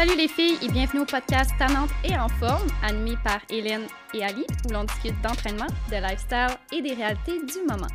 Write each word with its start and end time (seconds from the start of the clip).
Salut 0.00 0.16
les 0.16 0.28
filles 0.28 0.56
et 0.62 0.68
bienvenue 0.68 1.00
au 1.00 1.04
podcast 1.04 1.50
Tannante 1.58 1.90
et 2.04 2.16
en 2.16 2.28
forme, 2.28 2.66
animé 2.82 3.16
par 3.22 3.42
Hélène 3.50 3.86
et 4.14 4.24
Ali, 4.24 4.46
où 4.66 4.72
l'on 4.72 4.84
discute 4.84 5.20
d'entraînement, 5.20 5.66
de 5.90 5.96
lifestyle 5.96 6.56
et 6.72 6.80
des 6.80 6.94
réalités 6.94 7.38
du 7.44 7.58
moment. 7.68 7.86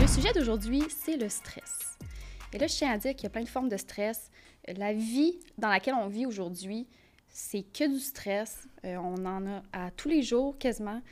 Le 0.00 0.06
sujet 0.06 0.32
d'aujourd'hui, 0.32 0.82
c'est 0.88 1.18
le 1.18 1.28
stress. 1.28 1.98
Et 2.54 2.58
là, 2.58 2.66
je 2.66 2.74
tiens 2.74 2.92
à 2.92 2.96
dire 2.96 3.14
qu'il 3.14 3.24
y 3.24 3.26
a 3.26 3.30
plein 3.30 3.42
de 3.42 3.48
formes 3.48 3.68
de 3.68 3.76
stress. 3.76 4.30
La 4.66 4.94
vie 4.94 5.38
dans 5.58 5.68
laquelle 5.68 5.96
on 6.00 6.08
vit 6.08 6.24
aujourd'hui, 6.24 6.86
c'est 7.28 7.62
que 7.62 7.92
du 7.92 7.98
stress. 7.98 8.66
Euh, 8.84 8.96
on 8.96 9.26
en 9.26 9.46
a 9.46 9.62
à 9.72 9.90
tous 9.90 10.08
les 10.08 10.22
jours 10.22 10.56
quasiment. 10.58 11.02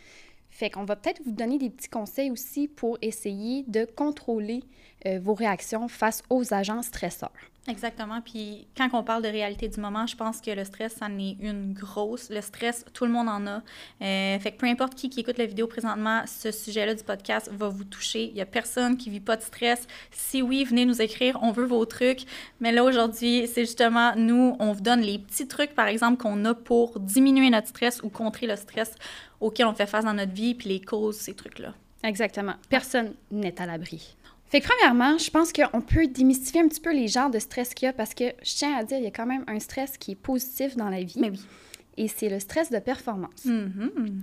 Fait 0.60 0.68
va 0.84 0.94
peut-être 0.94 1.22
vous 1.24 1.32
donner 1.32 1.56
des 1.56 1.70
petits 1.70 1.88
conseils 1.88 2.30
aussi 2.30 2.68
pour 2.68 2.98
essayer 3.00 3.64
de 3.66 3.86
contrôler 3.86 4.62
euh, 5.06 5.18
vos 5.22 5.34
réactions 5.34 5.88
face 5.88 6.22
aux 6.30 6.52
agents 6.52 6.82
stresseurs. 6.82 7.30
Exactement. 7.68 8.20
Puis 8.20 8.66
quand 8.76 8.88
on 8.94 9.02
parle 9.02 9.22
de 9.22 9.28
réalité 9.28 9.68
du 9.68 9.80
moment, 9.80 10.06
je 10.06 10.16
pense 10.16 10.40
que 10.40 10.50
le 10.50 10.64
stress, 10.64 10.94
ça 10.94 11.06
en 11.06 11.18
est 11.18 11.36
une 11.40 11.72
grosse. 11.72 12.30
Le 12.30 12.40
stress, 12.40 12.84
tout 12.94 13.04
le 13.04 13.10
monde 13.10 13.28
en 13.28 13.46
a. 13.46 13.62
Euh, 14.02 14.38
fait 14.38 14.52
que 14.52 14.56
peu 14.56 14.66
importe 14.66 14.94
qui, 14.94 15.10
qui 15.10 15.20
écoute 15.20 15.38
la 15.38 15.46
vidéo 15.46 15.66
présentement, 15.66 16.22
ce 16.26 16.50
sujet-là 16.50 16.94
du 16.94 17.04
podcast 17.04 17.50
va 17.52 17.68
vous 17.68 17.84
toucher. 17.84 18.24
Il 18.24 18.34
n'y 18.34 18.40
a 18.40 18.46
personne 18.46 18.96
qui 18.96 19.10
vit 19.10 19.20
pas 19.20 19.36
de 19.36 19.42
stress. 19.42 19.86
Si 20.10 20.42
oui, 20.42 20.64
venez 20.64 20.86
nous 20.86 21.02
écrire. 21.02 21.38
On 21.42 21.52
veut 21.52 21.66
vos 21.66 21.84
trucs. 21.84 22.22
Mais 22.60 22.72
là, 22.72 22.82
aujourd'hui, 22.82 23.46
c'est 23.46 23.62
justement 23.62 24.14
nous, 24.16 24.56
on 24.58 24.72
vous 24.72 24.80
donne 24.80 25.02
les 25.02 25.18
petits 25.18 25.46
trucs, 25.46 25.74
par 25.74 25.86
exemple, 25.86 26.20
qu'on 26.20 26.44
a 26.46 26.54
pour 26.54 26.98
diminuer 26.98 27.50
notre 27.50 27.68
stress 27.68 28.02
ou 28.02 28.08
contrer 28.08 28.46
le 28.46 28.56
stress 28.56 28.94
auquel 29.38 29.66
on 29.66 29.74
fait 29.74 29.86
face 29.86 30.04
dans 30.04 30.14
notre 30.14 30.32
vie, 30.32 30.54
puis 30.54 30.68
les 30.68 30.80
causes, 30.80 31.16
ces 31.16 31.34
trucs-là. 31.34 31.74
Exactement. 32.02 32.54
Personne 32.68 33.14
n'est 33.30 33.60
à 33.60 33.66
l'abri. 33.66 34.16
Fait 34.50 34.60
que 34.60 34.66
premièrement, 34.66 35.16
je 35.16 35.30
pense 35.30 35.52
qu'on 35.52 35.80
peut 35.80 36.06
démystifier 36.08 36.60
un 36.60 36.68
petit 36.68 36.80
peu 36.80 36.92
les 36.92 37.06
genres 37.08 37.30
de 37.30 37.38
stress 37.38 37.72
qu'il 37.72 37.86
y 37.86 37.88
a 37.88 37.92
parce 37.92 38.14
que 38.14 38.24
je 38.42 38.54
tiens 38.56 38.76
à 38.76 38.82
dire, 38.84 38.98
il 38.98 39.04
y 39.04 39.06
a 39.06 39.10
quand 39.12 39.26
même 39.26 39.44
un 39.46 39.60
stress 39.60 39.96
qui 39.96 40.12
est 40.12 40.16
positif 40.16 40.76
dans 40.76 40.88
la 40.90 41.02
vie. 41.02 41.14
Mais 41.20 41.30
oui. 41.30 41.40
Et 41.96 42.08
c'est 42.08 42.28
le 42.28 42.40
stress 42.40 42.70
de 42.70 42.78
performance. 42.78 43.44
Mhm. 43.44 44.22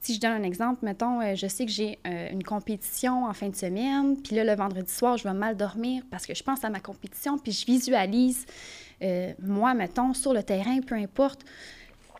Si 0.00 0.14
je 0.14 0.20
donne 0.20 0.30
un 0.32 0.42
exemple, 0.44 0.84
mettons, 0.84 1.20
euh, 1.20 1.34
je 1.34 1.48
sais 1.48 1.66
que 1.66 1.72
j'ai 1.72 1.98
euh, 2.06 2.28
une 2.30 2.44
compétition 2.44 3.24
en 3.26 3.32
fin 3.34 3.48
de 3.48 3.56
semaine, 3.56 4.16
puis 4.22 4.36
là, 4.36 4.44
le 4.44 4.54
vendredi 4.54 4.90
soir, 4.92 5.16
je 5.18 5.24
vais 5.24 5.34
mal 5.34 5.56
dormir 5.56 6.02
parce 6.10 6.24
que 6.24 6.34
je 6.34 6.42
pense 6.42 6.64
à 6.64 6.70
ma 6.70 6.78
compétition, 6.80 7.36
puis 7.36 7.52
je 7.52 7.66
visualise, 7.66 8.46
euh, 9.02 9.32
moi, 9.42 9.74
mettons, 9.74 10.14
sur 10.14 10.32
le 10.32 10.42
terrain, 10.44 10.80
peu 10.80 10.94
importe, 10.94 11.44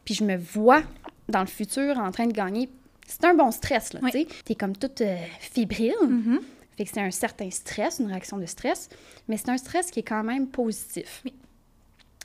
puis 0.05 0.13
je 0.15 0.25
me 0.25 0.37
vois 0.37 0.83
dans 1.29 1.41
le 1.41 1.47
futur 1.47 1.99
en 1.99 2.11
train 2.11 2.27
de 2.27 2.33
gagner. 2.33 2.69
C'est 3.07 3.25
un 3.25 3.35
bon 3.35 3.53
stress, 3.53 3.93
là, 3.95 4.01
Oui. 4.03 4.11
tu 4.11 4.19
sais. 4.19 4.27
T'es 4.45 4.55
comme 4.57 4.77
toute 4.77 5.03
fébrile. 5.41 5.95
Mhm. 6.03 6.41
Fait 6.79 6.85
que 6.85 6.91
c'est 6.91 7.01
un 7.01 7.11
certain 7.11 7.51
stress, 7.51 7.99
une 7.99 8.07
réaction 8.07 8.39
de 8.39 8.47
stress, 8.47 8.89
mais 9.27 9.37
c'est 9.37 9.49
un 9.51 9.59
stress 9.59 9.91
qui 9.91 9.99
est 10.01 10.05
quand 10.05 10.23
même 10.23 10.47
positif. 10.49 11.23
Oui. 11.25 11.35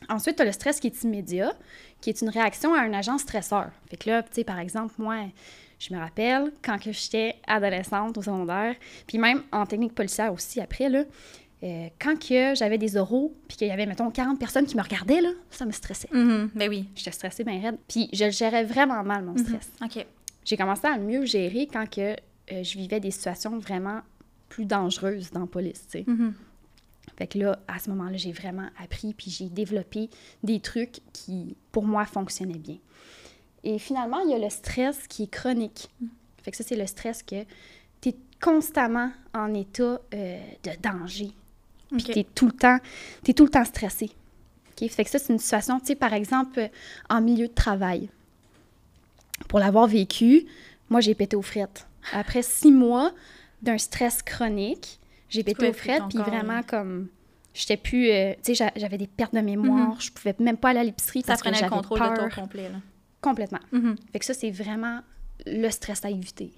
Ensuite, 0.09 0.35
tu 0.35 0.43
as 0.43 0.45
le 0.45 0.51
stress 0.51 0.79
qui 0.79 0.87
est 0.87 1.03
immédiat, 1.03 1.53
qui 2.01 2.11
est 2.11 2.21
une 2.21 2.29
réaction 2.29 2.73
à 2.73 2.81
un 2.81 2.93
agent 2.93 3.17
stresseur. 3.17 3.71
Fait 3.89 3.97
que 3.97 4.09
là, 4.09 4.21
tu 4.21 4.29
sais, 4.33 4.43
par 4.43 4.59
exemple, 4.59 4.93
moi, 4.99 5.15
je 5.79 5.93
me 5.93 5.99
rappelle 5.99 6.51
quand 6.61 6.77
que 6.77 6.91
j'étais 6.91 7.35
adolescente 7.47 8.15
au 8.17 8.21
secondaire, 8.21 8.75
puis 9.07 9.17
même 9.17 9.41
en 9.51 9.65
technique 9.65 9.95
policière 9.95 10.31
aussi 10.31 10.61
après, 10.61 10.87
là, 10.87 11.03
euh, 11.63 11.87
quand 11.99 12.19
que 12.19 12.53
j'avais 12.55 12.77
des 12.77 12.95
oraux, 12.97 13.33
puis 13.47 13.57
qu'il 13.57 13.67
y 13.69 13.71
avait, 13.71 13.85
mettons, 13.87 14.11
40 14.11 14.37
personnes 14.37 14.65
qui 14.67 14.77
me 14.77 14.83
regardaient, 14.83 15.21
là, 15.21 15.29
ça 15.49 15.65
me 15.65 15.71
stressait. 15.71 16.09
Mhm. 16.11 16.51
Ben 16.53 16.69
oui. 16.69 16.89
J'étais 16.95 17.11
stressée 17.11 17.43
bien 17.43 17.59
raide. 17.59 17.77
Puis 17.87 18.07
je 18.13 18.25
le 18.25 18.31
gérais 18.31 18.65
vraiment 18.65 19.01
mal, 19.03 19.23
mon 19.23 19.31
Mhm. 19.31 19.37
stress 19.39 19.71
OK. 19.81 20.05
j'ai 20.45 20.57
commencé 20.57 20.85
à 20.85 20.97
mieux 20.97 21.25
gérer 21.25 21.67
quand 21.71 21.89
que, 21.89 22.15
euh, 22.51 22.63
je 22.63 22.77
vivais 22.77 22.99
des 22.99 23.11
situations 23.11 23.57
vraiment 23.57 24.01
plus 24.53 24.65
dangereuses 24.65 25.31
dans 25.31 25.41
la 25.41 25.47
police, 25.47 25.87
tu 25.87 25.99
sais. 25.99 26.03
Mhm. 26.05 26.33
Fait 27.17 27.25
que 27.27 27.39
là, 27.39 27.59
à 27.67 27.79
ce 27.79 27.89
moment-là, 27.89 28.17
j'ai 28.17 28.31
vraiment 28.31 28.69
appris 28.81 29.13
puis 29.13 29.31
j'ai 29.31 29.49
développé 29.49 30.09
des 30.43 30.59
trucs 30.59 30.99
qui, 31.11 31.55
pour 31.71 31.85
moi, 31.85 32.05
fonctionnaient 32.05 32.59
bien. 32.59 32.77
Et 33.63 33.79
finalement, 33.79 34.19
il 34.19 34.29
y 34.29 34.33
a 34.33 34.37
le 34.37 34.49
stress 34.49 35.07
qui 35.07 35.23
est 35.23 35.31
chronique. 35.31 35.89
Fait 36.43 36.51
que 36.51 36.57
ça, 36.57 36.63
c'est 36.63 36.75
le 36.75 36.85
stress 36.85 37.23
que 37.23 37.43
tu 38.01 38.09
es 38.09 38.15
constamment 38.39 39.11
en 39.33 39.53
état 39.55 39.99
euh, 40.13 40.39
de 40.63 40.71
danger. 40.81 41.31
Puis 41.91 42.03
tu 42.03 42.19
es 42.19 42.23
tout 42.23 42.47
le 42.47 42.53
temps, 42.53 42.77
t'es 43.23 43.33
tout 43.33 43.45
le 43.45 43.51
temps 43.51 43.65
stressé. 43.65 44.11
OK? 44.69 44.87
Fait 44.89 45.03
que 45.03 45.09
ça, 45.09 45.17
c'est 45.17 45.33
une 45.33 45.39
situation, 45.39 45.79
tu 45.79 45.87
sais, 45.87 45.95
par 45.95 46.13
exemple, 46.13 46.69
en 47.09 47.21
milieu 47.21 47.47
de 47.47 47.53
travail. 47.53 48.09
Pour 49.47 49.59
l'avoir 49.59 49.87
vécu, 49.87 50.45
moi, 50.89 51.01
j'ai 51.01 51.15
pété 51.15 51.35
aux 51.35 51.41
frettes. 51.41 51.87
Après 52.11 52.43
six 52.43 52.71
mois 52.71 53.13
d'un 53.63 53.77
stress 53.77 54.21
chronique, 54.21 54.99
j'ai 55.29 55.43
pété 55.43 55.69
aux 55.69 55.73
frettes, 55.73 56.03
puis 56.09 56.17
vraiment 56.19 56.61
comme... 56.63 57.07
J'étais 57.55 57.77
plus... 57.77 58.09
euh, 58.09 58.33
tu 58.35 58.39
sais, 58.43 58.55
j'a- 58.55 58.71
j'avais 58.75 58.97
des 58.97 59.05
pertes 59.07 59.33
de 59.35 59.39
mémoire, 59.39 59.99
je 60.01 60.11
pouvais 60.11 60.35
même 60.39 60.57
pas 60.57 60.69
aller 60.69 60.79
à 60.79 60.83
l'épicerie 60.83 61.21
Ça 61.21 61.27
parce 61.27 61.41
que 61.41 61.49
prenait 61.49 61.57
le 61.57 61.69
j'avais 61.69 61.75
contrôle 61.75 61.99
peur. 61.99 62.13
de 62.13 62.17
ton 62.17 62.41
complet, 62.41 62.69
là. 62.69 62.77
Complètement. 63.21 63.59
Mhm. 63.71 63.95
Fait 64.11 64.19
que 64.19 64.25
ça, 64.25 64.33
c'est 64.33 64.49
vraiment 64.51 65.01
le 65.45 65.69
stress 65.69 66.03
à 66.03 66.09
éviter. 66.09 66.51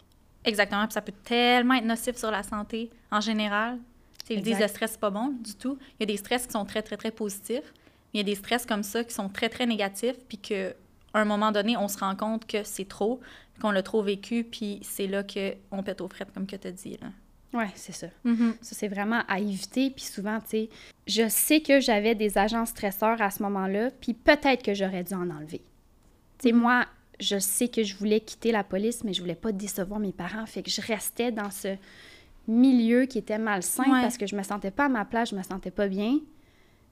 Exactement. 0.46 0.86
Puis 0.86 0.94
ça 0.94 1.02
peut 1.02 1.14
tellement 1.24 1.74
être 1.76 1.86
nocif 1.86 2.16
sur 2.16 2.32
la 2.32 2.44
santé 2.44 2.90
en 3.12 3.20
général. 3.20 3.78
Ils 4.30 4.42
disent 4.42 4.60
le 4.60 4.68
stress, 4.68 4.92
c'est 4.92 5.00
pas 5.00 5.10
bon 5.12 5.36
du 5.40 5.54
tout. 5.56 5.78
Il 6.00 6.02
y 6.02 6.04
a 6.04 6.06
des 6.08 6.18
stress 6.18 6.46
qui 6.48 6.54
sont 6.54 6.66
très, 6.66 6.82
très, 6.82 6.98
très 6.98 7.12
positifs. 7.12 7.74
Il 8.14 8.18
y 8.18 8.20
a 8.22 8.24
des 8.24 8.36
stress 8.36 8.66
comme 8.66 8.82
ça 8.84 9.04
qui 9.04 9.14
sont 9.14 9.28
très, 9.30 9.50
très 9.50 9.66
négatifs. 9.66 10.16
Puis 10.28 10.38
qu'à 11.16 11.22
un 11.22 11.26
moment 11.26 11.52
donné, 11.52 11.78
on 11.78 11.88
se 11.88 11.98
rend 11.98 12.16
compte 12.16 12.46
que 12.46 12.64
c'est 12.64 12.88
trop, 12.88 13.20
qu'on 13.62 13.72
l'a 13.72 13.84
trop 13.84 14.02
vécu. 14.04 14.44
Puis 14.44 14.80
c'est 14.84 15.08
là 15.08 15.24
qu'on 15.24 15.84
pète 15.84 16.02
aux 16.02 16.08
frettes, 16.08 16.32
comme 16.34 16.46
que 16.48 16.56
tu 16.56 16.68
as 16.68 16.72
dit. 16.72 16.98
Là. 17.02 17.08
Ouais, 17.60 17.70
c'est 17.76 17.94
ça. 17.94 18.08
Mhm. 18.24 18.54
Ça, 18.62 18.76
c'est 18.76 18.88
vraiment 18.90 19.22
à 19.28 19.40
éviter. 19.40 19.90
Puis 19.90 20.04
souvent, 20.06 20.40
tu 20.42 20.48
sais, 20.50 20.70
je 21.08 21.28
sais 21.30 21.62
que 21.62 21.80
j'avais 21.80 22.16
des 22.16 22.38
agents 22.38 22.66
stresseurs 22.66 23.22
à 23.22 23.32
ce 23.32 23.42
moment-là, 23.44 23.92
puis 24.02 24.14
peut-être 24.14 24.62
que 24.64 24.74
j'aurais 24.74 25.04
dû 25.04 25.14
en 25.14 25.30
enlever. 25.30 25.62
Tu 26.40 26.50
sais, 26.50 26.52
Mhm. 26.52 26.60
moi, 26.60 26.86
je 27.22 27.40
sais 27.40 27.70
que 27.70 27.82
je 27.84 27.96
voulais 27.96 28.20
quitter 28.20 28.52
la 28.52 28.66
police, 28.66 29.06
mais 29.06 29.14
je 29.14 29.22
voulais 29.22 29.36
pas 29.36 29.54
décevoir 29.54 30.02
mes 30.02 30.12
parents. 30.12 30.46
Fait 30.46 30.64
que 30.64 30.70
je 30.70 30.82
restais 30.82 31.32
dans 31.32 31.50
ce 31.50 31.78
milieu 32.48 33.06
qui 33.06 33.18
était 33.18 33.38
malsain 33.38 33.84
Ouais. 33.84 34.02
parce 34.02 34.18
que 34.18 34.28
je 34.28 34.36
me 34.36 34.44
sentais 34.44 34.70
pas 34.72 34.86
à 34.86 34.90
ma 34.90 35.06
place, 35.06 35.30
je 35.30 35.36
me 35.36 35.42
sentais 35.44 35.72
pas 35.72 35.88
bien. 35.88 36.20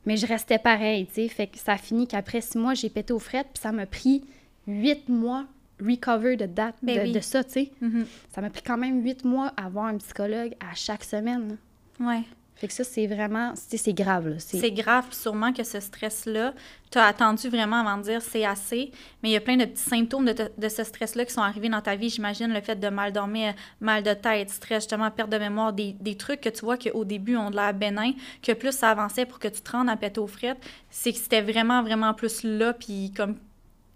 Mais 0.05 0.17
je 0.17 0.25
restais 0.25 0.59
pareil, 0.59 1.07
tu 1.07 1.13
sais. 1.13 1.27
Fait 1.27 1.47
que 1.47 1.57
ça 1.57 1.73
a 1.73 1.77
fini 1.77 2.07
qu'après 2.07 2.41
six 2.41 2.57
mois, 2.57 2.73
j'ai 2.73 2.89
pété 2.89 3.13
aux 3.13 3.19
frettes, 3.19 3.47
puis 3.53 3.61
ça 3.61 3.71
m'a 3.71 3.85
pris 3.85 4.23
huit 4.67 5.07
mois 5.09 5.45
recover 5.79 6.35
de 6.37 6.45
date 6.45 6.75
Ben 6.81 6.97
de, 6.97 7.01
oui. 7.03 7.11
de 7.11 7.19
ça, 7.19 7.43
tu 7.43 7.51
sais. 7.51 7.71
Mhm. 7.81 8.05
Ça 8.33 8.41
m'a 8.41 8.49
pris 8.49 8.61
quand 8.61 8.77
même 8.77 9.03
huit 9.03 9.23
mois 9.25 9.51
à 9.57 9.69
voir 9.69 9.85
un 9.85 9.97
psychologue 9.97 10.53
à 10.59 10.73
chaque 10.75 11.03
semaine. 11.03 11.57
Ouais. 11.99 12.23
Fait 12.63 12.69
que 12.69 12.73
ça, 12.73 12.85
c'est 12.85 13.07
vraiment, 13.07 13.51
c'est 13.55 13.91
grave. 13.91 14.35
C'est 14.37 14.71
grave, 14.71 15.03
puis 15.09 15.17
sûrement 15.17 15.51
que 15.51 15.65
ce 15.65 15.81
stress-là, 15.81 16.53
tu 16.89 16.97
as 16.97 17.07
attendu 17.07 17.49
vraiment 17.49 17.81
avant 17.85 17.97
de 17.97 18.03
dire 18.03 18.21
c'est 18.21 18.45
assez, 18.45 18.89
mais 19.21 19.31
il 19.31 19.31
y 19.33 19.35
a 19.35 19.41
plein 19.41 19.57
de 19.57 19.65
petits 19.65 19.83
symptômes 19.83 20.23
de, 20.23 20.33
de 20.57 20.69
ce 20.69 20.85
stress-là 20.85 21.25
qui 21.25 21.33
sont 21.33 21.41
arrivés 21.41 21.67
dans 21.67 21.81
ta 21.81 21.97
vie. 21.97 22.07
J'imagine 22.07 22.53
le 22.53 22.61
fait 22.61 22.77
de 22.79 22.87
mal 22.87 23.11
dormir, 23.11 23.53
mal 23.81 24.01
de 24.01 24.13
tête, 24.13 24.49
stress, 24.49 24.83
justement, 24.83 25.11
perte 25.11 25.29
de 25.29 25.37
mémoire, 25.37 25.73
des, 25.73 25.91
des 25.99 26.15
trucs 26.15 26.39
que 26.39 26.47
tu 26.47 26.63
vois 26.63 26.77
qu'au 26.77 27.03
début 27.03 27.35
ont 27.35 27.49
de 27.49 27.57
l'air 27.57 27.73
bénin, 27.73 28.13
que 28.41 28.53
plus 28.53 28.71
ça 28.71 28.91
avançait 28.91 29.25
pour 29.25 29.39
que 29.39 29.49
tu 29.49 29.59
te 29.59 29.69
rendes 29.69 29.89
à 29.89 29.97
péter 29.97 30.21
aux 30.21 30.27
frettes, 30.27 30.65
c'est 30.89 31.11
que 31.11 31.17
c'était 31.19 31.41
vraiment, 31.41 31.83
vraiment 31.83 32.13
plus 32.13 32.43
là, 32.43 32.71
puis 32.71 33.11
comme 33.13 33.35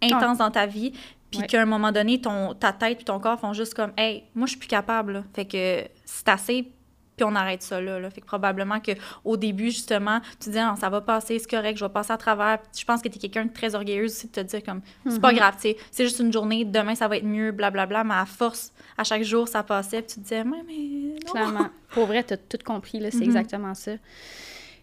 intense 0.02 0.40
dans 0.40 0.52
ta 0.52 0.66
vie, 0.66 0.92
puis 1.32 1.40
Ouais. 1.40 1.48
qu'à 1.48 1.62
un 1.62 1.66
moment 1.66 1.94
donné, 1.94 2.20
ton, 2.20 2.54
ta 2.54 2.74
tête 2.74 2.98
puis 2.98 3.06
ton 3.06 3.20
corps 3.22 3.40
font 3.40 3.54
juste 3.54 3.74
comme 3.76 3.94
Hey, 3.98 4.24
moi, 4.36 4.46
je 4.46 4.52
suis 4.52 4.60
plus 4.60 4.68
capable. 4.68 5.14
là. 5.14 5.24
Fait 5.34 5.46
que 5.46 5.86
c'est 6.04 6.28
assez, 6.28 6.70
puis 7.18 7.26
on 7.26 7.36
arrête 7.36 7.64
ça 7.64 7.82
là. 7.82 8.00
là. 8.00 8.10
Fait 8.12 8.22
que 8.22 8.26
probablement 8.28 8.80
qu'au 8.80 9.38
début, 9.38 9.66
justement, 9.72 10.22
tu 10.40 10.52
dis 10.52 10.58
non, 10.58 10.76
ça 10.76 10.88
va 10.90 11.02
passer, 11.02 11.40
c'est 11.40 11.50
correct, 11.50 11.78
je 11.78 11.84
vais 11.84 11.90
passer 11.92 12.14
à 12.14 12.18
travers. 12.18 12.60
Puis 12.62 12.82
je 12.82 12.86
pense 12.86 13.02
que 13.02 13.10
tu 13.10 13.18
es 13.18 13.20
quelqu'un 13.20 13.46
de 13.46 13.52
très 13.54 13.74
orgueilleuse 13.74 14.12
aussi 14.14 14.28
de 14.28 14.32
te 14.34 14.40
dire 14.42 14.64
comme 14.64 14.82
c'est 15.10 15.20
pas 15.20 15.34
grave, 15.34 15.56
tu 15.56 15.62
sais, 15.64 15.78
c'est 15.92 16.04
juste 16.06 16.20
une 16.20 16.32
journée, 16.32 16.64
demain 16.64 16.94
ça 16.96 17.08
va 17.08 17.18
être 17.18 17.26
mieux, 17.26 17.52
blablabla, 17.52 18.04
mais 18.04 18.14
à 18.14 18.26
force, 18.28 18.72
à 18.98 19.04
chaque 19.04 19.24
jour, 19.24 19.48
ça 19.48 19.64
passait, 19.64 20.02
puis 20.04 20.14
tu 20.14 20.16
te 20.16 20.20
disais, 20.22 20.44
mais, 20.44 20.64
mais 20.68 21.16
non. 21.26 21.32
clairement. 21.32 21.68
Pour 21.92 22.06
vrai, 22.06 22.22
t'as 22.24 22.38
tout 22.38 22.58
compris, 22.64 23.00
là. 23.00 23.10
C'est 23.10 23.18
Mhm. 23.18 23.24
exactement 23.24 23.74
ça. 23.74 23.94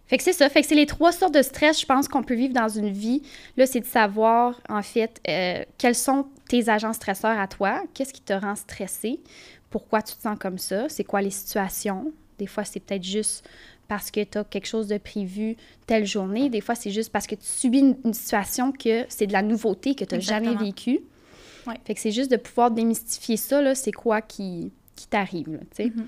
Fait 0.07 0.19
que 0.19 0.23
c'est 0.23 0.33
ça. 0.35 0.49
Fait 0.51 0.61
que 0.61 0.67
c'est 0.67 0.75
les 0.75 0.85
trois 0.87 1.13
sortes 1.13 1.33
de 1.35 1.41
stress, 1.41 1.81
je 1.81 1.87
pense, 1.87 2.09
qu'on 2.09 2.23
peut 2.23 2.35
vivre 2.35 2.53
dans 2.53 2.69
une 2.69 2.91
vie. 2.91 3.23
Là, 3.57 3.65
c'est 3.67 3.81
de 3.81 3.87
savoir, 3.87 4.61
en 4.69 4.83
fait, 4.83 5.19
euh, 5.29 5.65
quels 5.79 5.95
sont 5.95 6.27
tes 6.49 6.69
agents 6.69 6.93
stresseurs 6.93 7.39
à 7.39 7.47
toi. 7.49 7.83
Qu'est-ce 7.95 8.13
qui 8.13 8.21
te 8.21 8.35
rend 8.35 8.55
stressé? 8.55 9.21
Pourquoi 9.71 10.03
tu 10.03 10.15
te 10.15 10.21
sens 10.21 10.39
comme 10.39 10.59
ça? 10.59 10.89
C'est 10.91 11.05
quoi 11.05 11.23
les 11.23 11.31
situations? 11.31 12.13
Des 12.45 12.49
fois, 12.49 12.65
c'est 12.65 12.81
peut-être 12.81 13.03
juste 13.03 13.49
parce 13.89 14.11
que 14.11 14.23
tu 14.23 14.37
as 14.37 14.45
quelque 14.45 14.67
chose 14.67 14.87
de 14.87 14.99
prévu 14.99 15.57
telle 15.87 16.05
journée. 16.05 16.51
Des 16.51 16.61
fois, 16.61 16.75
c'est 16.75 16.91
juste 16.91 17.11
parce 17.11 17.27
que 17.27 17.35
tu 17.37 17.47
subis 17.47 17.79
une, 17.79 17.97
une 18.05 18.13
situation 18.13 18.71
que 18.71 19.07
c'est 19.09 19.27
de 19.27 19.33
la 19.33 19.41
nouveauté 19.41 19.95
que 19.95 20.05
tu 20.05 20.15
n'as 20.15 20.21
jamais 20.21 20.55
vécue. 20.55 21.01
Ouais. 21.67 21.77
Fait 21.87 21.95
que 21.95 22.01
c'est 22.01 22.13
juste 22.13 22.31
de 22.31 22.37
pouvoir 22.37 22.71
démystifier 22.71 23.39
ça, 23.39 23.63
là, 23.63 23.75
c'est 23.75 23.93
quoi 23.93 24.21
qui, 24.21 24.71
qui 24.95 25.07
t'arrive, 25.07 25.53
là, 25.53 25.59
tu 25.75 25.85
sais. 25.85 25.85
Mhm. 25.87 26.07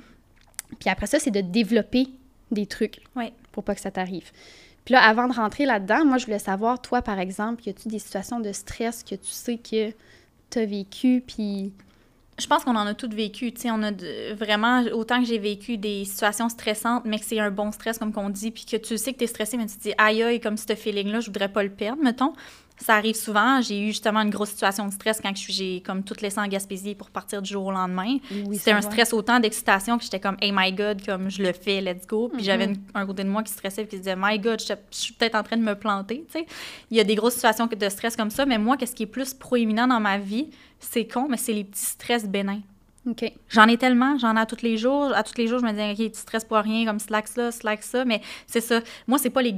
Puis 0.78 0.90
après 0.90 1.06
ça, 1.06 1.18
c'est 1.18 1.30
de 1.30 1.40
développer 1.40 2.08
des 2.50 2.66
trucs 2.66 3.00
Ouais. 3.14 3.32
pour 3.52 3.64
pas 3.64 3.74
que 3.74 3.80
ça 3.80 3.90
t'arrive. 3.90 4.30
Puis 4.84 4.92
là, 4.92 5.00
avant 5.02 5.26
de 5.28 5.32
rentrer 5.32 5.64
là-dedans, 5.64 6.04
moi, 6.04 6.18
je 6.18 6.26
voulais 6.26 6.38
savoir, 6.38 6.82
toi, 6.82 7.00
par 7.00 7.18
exemple, 7.18 7.62
y 7.66 7.70
a-tu 7.70 7.88
des 7.88 7.98
situations 7.98 8.40
de 8.40 8.52
stress 8.52 9.02
que 9.02 9.14
tu 9.14 9.30
sais 9.30 9.56
que 9.56 9.90
tu 10.50 10.58
as 10.58 10.66
vécu, 10.66 11.22
puis 11.26 11.72
je 12.38 12.46
pense 12.46 12.64
qu'on 12.64 12.76
en 12.76 12.86
a 12.86 12.94
toutes 12.94 13.14
vécu. 13.14 13.52
Tu 13.52 13.62
sais, 13.62 13.70
on 13.70 13.82
a 13.82 13.90
vraiment, 14.34 14.82
autant 14.92 15.20
que 15.20 15.26
j'ai 15.26 15.38
vécu 15.38 15.78
des 15.78 16.04
situations 16.04 16.48
stressantes, 16.48 17.04
mais 17.04 17.18
que 17.18 17.24
c'est 17.24 17.40
un 17.40 17.50
bon 17.50 17.72
stress, 17.72 17.98
comme 17.98 18.12
qu'on 18.12 18.28
dit, 18.28 18.50
puis 18.50 18.64
que 18.64 18.76
tu 18.76 18.98
sais 18.98 19.12
que 19.12 19.18
tu 19.18 19.24
es 19.24 19.26
stressé, 19.26 19.56
mais 19.56 19.66
tu 19.66 19.76
te 19.76 19.82
dis, 19.82 19.94
aïe, 19.98 20.22
aïe, 20.22 20.40
comme 20.40 20.56
ce 20.56 20.74
feeling-là, 20.74 21.20
je 21.20 21.26
voudrais 21.26 21.48
pas 21.48 21.62
le 21.62 21.70
perdre, 21.70 22.02
mettons. 22.02 22.34
Ça 22.78 22.94
arrive 22.96 23.14
souvent. 23.16 23.60
J'ai 23.62 23.80
eu 23.80 23.86
justement 23.86 24.20
une 24.20 24.30
grosse 24.30 24.50
situation 24.50 24.86
de 24.86 24.92
stress 24.92 25.20
quand 25.22 25.34
je 25.34 25.40
suis- 25.40 25.52
j'ai 25.52 25.80
comme 25.80 26.02
tout 26.02 26.14
laissé 26.20 26.38
en 26.38 26.46
Gaspésie 26.46 26.94
pour 26.94 27.10
partir 27.10 27.40
du 27.40 27.50
jour 27.50 27.64
au 27.66 27.72
lendemain. 27.72 28.18
Oui, 28.30 28.56
C'était 28.58 28.72
un 28.72 28.80
stress 28.82 29.12
autant 29.14 29.40
d'excitation 29.40 29.96
que 29.96 30.04
j'étais 30.04 30.20
comme, 30.20 30.36
hey 30.42 30.52
my 30.54 30.72
god, 30.72 31.04
comme 31.04 31.30
je 31.30 31.42
le 31.42 31.52
fais, 31.52 31.80
let's 31.80 32.06
go. 32.06 32.28
Puis 32.28 32.44
j'avais 32.44 32.64
une- 32.66 32.76
un 32.94 33.06
côté 33.06 33.24
de 33.24 33.28
moi 33.30 33.42
qui 33.42 33.52
stressait 33.52 33.82
et 33.82 33.86
qui 33.86 33.96
se 33.96 34.02
disait, 34.02 34.14
my 34.18 34.38
god, 34.38 34.60
je 34.60 34.74
suis 34.90 35.14
peut-être 35.14 35.34
en 35.36 35.42
train 35.42 35.56
de 35.56 35.62
me 35.62 35.74
planter, 35.74 36.24
tu 36.30 36.38
sais. 36.40 36.46
Il 36.90 36.96
y 36.96 37.00
a 37.00 37.04
des 37.04 37.14
grosses 37.14 37.34
situations 37.34 37.66
de 37.66 37.88
stress 37.88 38.14
comme 38.14 38.30
ça, 38.30 38.44
mais 38.46 38.58
moi, 38.58 38.76
qu'est-ce 38.76 38.94
qui 38.94 39.04
est 39.04 39.06
plus 39.06 39.32
proéminent 39.34 39.86
dans 39.88 40.00
ma 40.00 40.18
vie, 40.18 40.48
c'est 40.78 41.06
con, 41.06 41.26
mais 41.30 41.38
c'est 41.38 41.54
les 41.54 41.64
petits 41.64 41.84
stress 41.84 42.26
bénins. 42.28 42.60
J'en 43.48 43.68
ai 43.68 43.78
tellement, 43.78 44.18
j'en 44.18 44.36
ai 44.36 44.40
à 44.40 44.46
tous 44.46 44.62
les 44.62 44.76
jours. 44.76 45.12
À 45.14 45.22
tous 45.22 45.38
les 45.38 45.46
jours, 45.46 45.60
je 45.60 45.64
me 45.64 45.72
dis, 45.72 46.02
OK, 46.04 46.10
tu 46.12 46.18
stresses 46.18 46.44
pour 46.44 46.56
rien, 46.58 46.84
comme 46.84 46.98
slack 46.98 47.28
ça, 47.28 47.52
slack 47.52 47.82
ça. 47.84 48.04
Mais 48.04 48.20
c'est 48.48 48.60
ça. 48.60 48.80
Moi, 49.06 49.18
c'est 49.18 49.30
pas 49.30 49.42
les. 49.42 49.54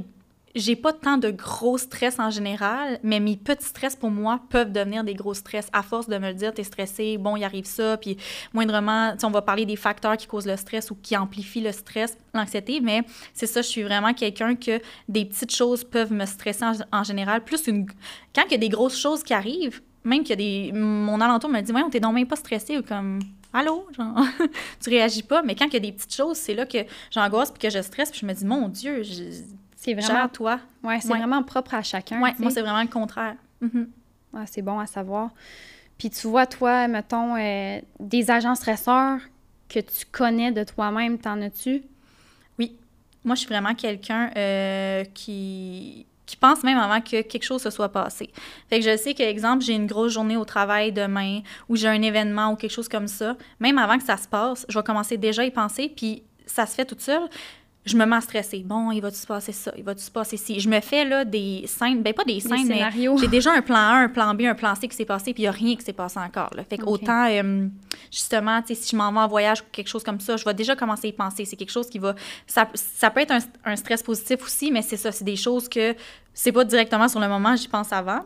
J'ai 0.55 0.75
pas 0.75 0.93
tant 0.93 1.17
de 1.17 1.29
gros 1.29 1.77
stress 1.77 2.19
en 2.19 2.31
général, 2.31 2.99
mais 3.03 3.19
mes 3.19 3.37
petits 3.37 3.67
stress 3.67 3.95
pour 3.95 4.09
moi 4.09 4.39
peuvent 4.49 4.71
devenir 4.71 5.03
des 5.03 5.13
gros 5.13 5.35
stress 5.35 5.67
à 5.73 5.83
force 5.83 6.07
de 6.07 6.17
me 6.17 6.29
le 6.29 6.33
dire, 6.33 6.53
t'es 6.53 6.63
stressé, 6.63 7.17
bon, 7.17 7.35
il 7.35 7.43
arrive 7.43 7.65
ça, 7.65 7.97
puis 7.97 8.17
moindrement, 8.53 9.13
on 9.21 9.29
va 9.29 9.43
parler 9.43 9.65
des 9.65 9.75
facteurs 9.75 10.17
qui 10.17 10.25
causent 10.25 10.47
le 10.47 10.57
stress 10.57 10.89
ou 10.89 10.95
qui 10.95 11.15
amplifient 11.15 11.61
le 11.61 11.71
stress, 11.71 12.17
l'anxiété, 12.33 12.81
mais 12.81 13.03
c'est 13.33 13.45
ça, 13.45 13.61
je 13.61 13.67
suis 13.67 13.83
vraiment 13.83 14.13
quelqu'un 14.13 14.55
que 14.55 14.81
des 15.07 15.25
petites 15.25 15.53
choses 15.53 15.83
peuvent 15.83 16.11
me 16.11 16.25
stresser 16.25 16.65
en, 16.91 17.03
général. 17.03 17.43
Plus 17.43 17.67
une. 17.67 17.87
Quand 18.35 18.43
il 18.47 18.51
y 18.51 18.55
a 18.55 18.59
des 18.59 18.69
grosses 18.69 18.99
choses 18.99 19.23
qui 19.23 19.33
arrivent, 19.33 19.81
même 20.03 20.23
que 20.23 20.33
des. 20.33 20.71
Mon 20.73 21.21
alentour 21.21 21.49
me 21.49 21.61
dit, 21.61 21.71
ouais, 21.71 21.81
on 21.83 21.89
t'es 21.89 21.99
donc 21.99 22.13
même 22.13 22.27
pas 22.27 22.35
stressé 22.35 22.77
ou 22.77 22.83
comme. 22.83 23.19
Allô? 23.53 23.87
Genre, 23.97 24.19
tu 24.83 24.89
réagis 24.89 25.23
pas, 25.23 25.41
mais 25.41 25.55
quand 25.55 25.65
il 25.65 25.73
y 25.73 25.77
a 25.77 25.79
des 25.79 25.91
petites 25.91 26.13
choses, 26.13 26.37
c'est 26.37 26.53
là 26.53 26.65
que 26.65 26.79
j'angoisse 27.11 27.51
puis 27.51 27.59
que 27.59 27.69
je 27.69 27.81
stresse 27.81 28.11
puis 28.11 28.19
je 28.21 28.25
me 28.25 28.33
dis, 28.33 28.45
mon 28.45 28.67
Dieu, 28.67 29.01
je... 29.01 29.23
C'est 29.81 29.93
vraiment, 29.93 30.27
toi. 30.27 30.59
ouais, 30.83 30.99
c'est 30.99 31.09
Ouais. 31.11 31.17
vraiment 31.19 31.41
propre 31.43 31.73
à 31.73 31.81
chacun. 31.81 32.21
Ouais, 32.21 32.33
moi, 32.37 32.51
c'est 32.51 32.61
vraiment 32.61 32.81
le 32.81 32.87
contraire. 32.89 33.35
Mhm. 33.61 33.89
Ouais, 34.33 34.43
c'est 34.45 34.61
bon 34.61 34.77
à 34.77 34.85
savoir. 34.87 35.29
Puis 35.97 36.09
tu 36.09 36.27
vois, 36.27 36.45
toi, 36.45 36.87
mettons, 36.87 37.35
euh, 37.37 37.79
des 37.99 38.29
agents 38.29 38.55
stresseurs 38.55 39.19
que 39.69 39.79
tu 39.79 40.05
connais 40.11 40.51
de 40.51 40.63
toi-même, 40.63 41.17
t'en 41.17 41.41
as-tu? 41.41 41.83
Moi, 43.25 43.35
je 43.35 43.41
suis 43.41 43.49
vraiment 43.49 43.75
quelqu'un 43.75 44.31
euh, 44.37 45.03
qui 45.13 46.05
qui 46.25 46.37
pense 46.37 46.63
même 46.63 46.77
avant 46.77 47.01
que 47.01 47.21
quelque 47.23 47.43
chose 47.43 47.61
se 47.63 47.69
soit 47.71 47.89
passé. 47.89 48.29
Fait 48.69 48.79
que 48.79 48.85
je 48.85 48.95
sais 48.95 49.13
que, 49.15 49.23
exemple, 49.23 49.63
j'ai 49.63 49.73
une 49.73 49.87
grosse 49.87 50.13
journée 50.13 50.37
au 50.37 50.45
travail 50.45 50.91
demain 50.93 51.41
ou 51.67 51.75
j'ai 51.75 51.87
un 51.87 52.01
événement 52.03 52.51
ou 52.51 52.55
quelque 52.55 52.69
chose 52.71 52.87
comme 52.87 53.07
ça, 53.07 53.35
même 53.59 53.79
avant 53.79 53.97
que 53.97 54.03
ça 54.03 54.15
se 54.15 54.27
passe, 54.27 54.63
je 54.69 54.77
vais 54.77 54.83
commencer 54.83 55.17
déjà 55.17 55.41
à 55.41 55.45
y 55.45 55.51
penser, 55.51 55.91
puis 55.93 56.21
ça 56.45 56.67
se 56.67 56.75
fait 56.75 56.85
toute 56.85 57.01
seule. 57.01 57.27
Je 57.85 57.95
me 57.97 58.05
mets 58.05 58.17
à 58.17 58.21
stresser. 58.21 58.61
Bon, 58.65 58.91
il 58.91 59.01
va-tu 59.01 59.17
se 59.17 59.25
passer 59.25 59.51
ça? 59.51 59.71
Il 59.77 59.83
va-tu 59.83 60.03
se 60.03 60.11
passer 60.11 60.37
ci? 60.37 60.59
Je 60.59 60.69
me 60.69 60.79
fais 60.81 61.05
là 61.05 61.25
des 61.25 61.63
scènes, 61.65 62.03
ben 62.03 62.13
pas 62.13 62.23
des 62.23 62.35
Des 62.35 62.39
scènes, 62.41 62.67
mais 62.67 62.83
j'ai 63.19 63.27
déjà 63.27 63.51
un 63.53 63.61
plan 63.61 63.75
A, 63.77 63.95
un 63.95 64.09
plan 64.09 64.35
B, 64.35 64.41
un 64.41 64.53
plan 64.53 64.75
C 64.75 64.87
qui 64.87 64.95
s'est 64.95 65.05
passé, 65.05 65.33
puis 65.33 65.43
il 65.43 65.45
n'y 65.45 65.47
a 65.47 65.51
rien 65.51 65.75
qui 65.75 65.83
s'est 65.83 65.93
passé 65.93 66.19
encore. 66.19 66.49
Là. 66.55 66.63
Fait 66.63 66.77
que 66.77 66.85
autant, 66.85 67.27
euh, 67.29 67.67
justement, 68.11 68.61
si 68.65 68.75
je 68.91 68.95
m'en 68.95 69.11
vais 69.11 69.19
en 69.19 69.27
voyage 69.27 69.61
ou 69.61 69.65
quelque 69.71 69.87
chose 69.87 70.03
comme 70.03 70.19
ça, 70.19 70.37
je 70.37 70.45
vais 70.45 70.53
déjà 70.53 70.75
commencer 70.75 71.07
à 71.07 71.09
y 71.09 71.13
penser. 71.13 71.45
C'est 71.45 71.55
quelque 71.55 71.71
chose 71.71 71.89
qui 71.89 71.99
va. 71.99 72.15
Ça, 72.45 72.67
ça 72.75 73.09
peut 73.09 73.21
être 73.21 73.31
un, 73.31 73.39
un 73.65 73.75
stress 73.75 74.03
positif 74.03 74.43
aussi, 74.43 74.71
mais 74.71 74.81
c'est 74.81 74.97
ça, 74.97 75.11
c'est 75.11 75.23
des 75.23 75.37
choses 75.37 75.67
que 75.69 75.95
c'est 76.33 76.51
pas 76.51 76.65
directement 76.65 77.07
sur 77.07 77.19
le 77.19 77.27
moment, 77.27 77.55
j'y 77.55 77.67
pense 77.67 77.91
avant. 77.91 78.21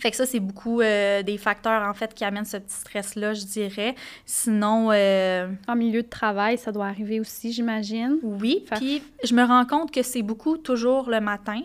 Fait 0.00 0.10
que 0.10 0.16
ça, 0.16 0.26
c'est 0.26 0.40
beaucoup 0.40 0.80
euh, 0.80 1.22
des 1.22 1.38
facteurs, 1.38 1.88
en 1.88 1.94
fait, 1.94 2.12
qui 2.14 2.24
amènent 2.24 2.44
ce 2.44 2.56
petit 2.56 2.74
stress-là, 2.74 3.32
je 3.34 3.44
dirais. 3.44 3.94
Sinon, 4.26 4.90
euh, 4.90 5.48
En 5.68 5.76
milieu 5.76 6.02
de 6.02 6.08
travail, 6.08 6.58
ça 6.58 6.72
doit 6.72 6.86
arriver 6.86 7.20
aussi, 7.20 7.52
j'imagine. 7.52 8.18
oui. 8.22 8.64
Fait- 8.68 8.76
Puis 8.76 9.02
je 9.22 9.34
me 9.34 9.44
rends 9.44 9.64
compte 9.64 9.92
que 9.92 10.02
c'est 10.02 10.22
beaucoup 10.22 10.56
toujours 10.58 11.08
le 11.08 11.20
matin. 11.20 11.60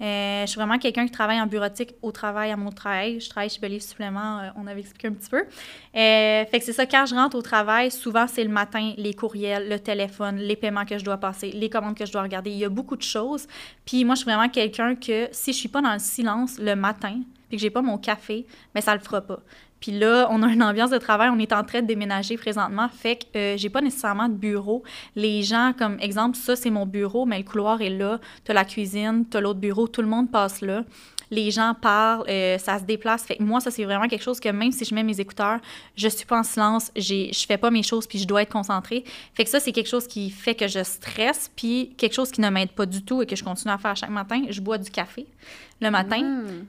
Euh, 0.00 0.42
je 0.42 0.46
suis 0.50 0.60
vraiment 0.60 0.78
quelqu'un 0.78 1.04
qui 1.06 1.10
travaille 1.10 1.40
en 1.40 1.48
bureautique 1.48 1.92
au 2.02 2.12
travail, 2.12 2.52
à 2.52 2.56
mon 2.56 2.70
travail. 2.70 3.18
Je 3.20 3.28
travaille 3.28 3.50
chez 3.50 3.58
Believe 3.58 3.80
Supplément, 3.82 4.38
euh, 4.38 4.48
on 4.54 4.68
avait 4.68 4.78
expliqué 4.78 5.08
un 5.08 5.12
petit 5.12 5.28
peu. 5.28 5.38
Euh, 5.40 6.44
fait 6.46 6.60
que 6.60 6.64
c'est 6.64 6.72
ça, 6.72 6.86
quand 6.86 7.04
je 7.06 7.16
rentre 7.16 7.36
au 7.36 7.42
travail, 7.42 7.90
souvent 7.90 8.28
c'est 8.28 8.44
le 8.44 8.50
matin, 8.50 8.92
les 8.96 9.12
courriels, 9.14 9.68
le 9.68 9.80
téléphone, 9.80 10.36
les 10.36 10.54
paiements 10.54 10.84
que 10.84 10.96
je 10.96 11.04
dois 11.04 11.16
passer, 11.16 11.50
les 11.50 11.68
commandes 11.68 11.96
que 11.98 12.06
je 12.06 12.12
dois 12.12 12.22
regarder. 12.22 12.50
Il 12.52 12.58
y 12.58 12.64
a 12.64 12.68
beaucoup 12.68 12.94
de 12.94 13.02
choses. 13.02 13.48
Puis 13.84 14.04
moi, 14.04 14.14
je 14.14 14.20
suis 14.20 14.30
vraiment 14.30 14.48
quelqu'un 14.48 14.94
que 14.94 15.26
si 15.32 15.52
je 15.52 15.58
suis 15.58 15.68
pas 15.68 15.80
dans 15.82 15.92
le 15.94 15.98
silence 15.98 16.60
le 16.60 16.76
matin, 16.76 17.16
puis 17.48 17.56
que 17.56 17.62
j'ai 17.62 17.70
pas 17.70 17.82
mon 17.82 17.98
café, 17.98 18.46
mais 18.74 18.80
ça 18.80 18.94
le 18.94 19.00
fera 19.00 19.20
pas. 19.20 19.40
Puis 19.80 19.92
là, 19.92 20.26
on 20.30 20.42
a 20.42 20.48
une 20.48 20.62
ambiance 20.62 20.90
de 20.90 20.98
travail, 20.98 21.30
on 21.32 21.38
est 21.38 21.52
en 21.52 21.62
train 21.62 21.82
de 21.82 21.86
déménager 21.86 22.36
présentement, 22.36 22.88
fait 22.88 23.16
que 23.16 23.38
euh, 23.38 23.56
j'ai 23.56 23.70
pas 23.70 23.80
nécessairement 23.80 24.28
de 24.28 24.34
bureau. 24.34 24.82
Les 25.14 25.42
gens, 25.42 25.72
comme 25.78 25.98
exemple, 26.00 26.36
ça 26.36 26.56
c'est 26.56 26.70
mon 26.70 26.86
bureau, 26.86 27.26
mais 27.26 27.38
le 27.38 27.44
couloir 27.44 27.80
est 27.80 27.90
là, 27.90 28.18
t'as 28.44 28.54
la 28.54 28.64
cuisine, 28.64 29.24
t'as 29.30 29.40
l'autre 29.40 29.60
bureau, 29.60 29.86
tout 29.86 30.02
le 30.02 30.08
monde 30.08 30.30
passe 30.30 30.60
là. 30.62 30.84
Les 31.30 31.50
gens 31.50 31.74
parlent, 31.80 32.24
euh, 32.28 32.56
ça 32.56 32.78
se 32.78 32.84
déplace. 32.84 33.22
Fait 33.24 33.36
que 33.36 33.42
moi, 33.42 33.60
ça 33.60 33.70
c'est 33.70 33.84
vraiment 33.84 34.08
quelque 34.08 34.22
chose 34.22 34.40
que 34.40 34.48
même 34.48 34.72
si 34.72 34.86
je 34.86 34.94
mets 34.94 35.02
mes 35.02 35.20
écouteurs, 35.20 35.60
je 35.94 36.08
suis 36.08 36.24
pas 36.24 36.38
en 36.38 36.42
silence, 36.42 36.90
j'ai, 36.96 37.30
je 37.32 37.46
fais 37.46 37.58
pas 37.58 37.70
mes 37.70 37.82
choses 37.82 38.06
puis 38.06 38.18
je 38.18 38.26
dois 38.26 38.42
être 38.42 38.52
concentrée. 38.52 39.04
Fait 39.34 39.44
que 39.44 39.50
ça 39.50 39.60
c'est 39.60 39.72
quelque 39.72 39.90
chose 39.90 40.06
qui 40.06 40.30
fait 40.30 40.54
que 40.54 40.66
je 40.66 40.82
stresse, 40.82 41.50
puis 41.54 41.94
quelque 41.98 42.14
chose 42.14 42.32
qui 42.32 42.40
ne 42.40 42.48
m'aide 42.48 42.70
pas 42.70 42.86
du 42.86 43.04
tout 43.04 43.22
et 43.22 43.26
que 43.26 43.36
je 43.36 43.44
continue 43.44 43.72
à 43.72 43.78
faire 43.78 43.94
chaque 43.94 44.10
matin. 44.10 44.42
Je 44.48 44.60
bois 44.60 44.78
du 44.78 44.90
café 44.90 45.26
le 45.80 45.90
matin 45.90 46.22
Hmm. 46.22 46.64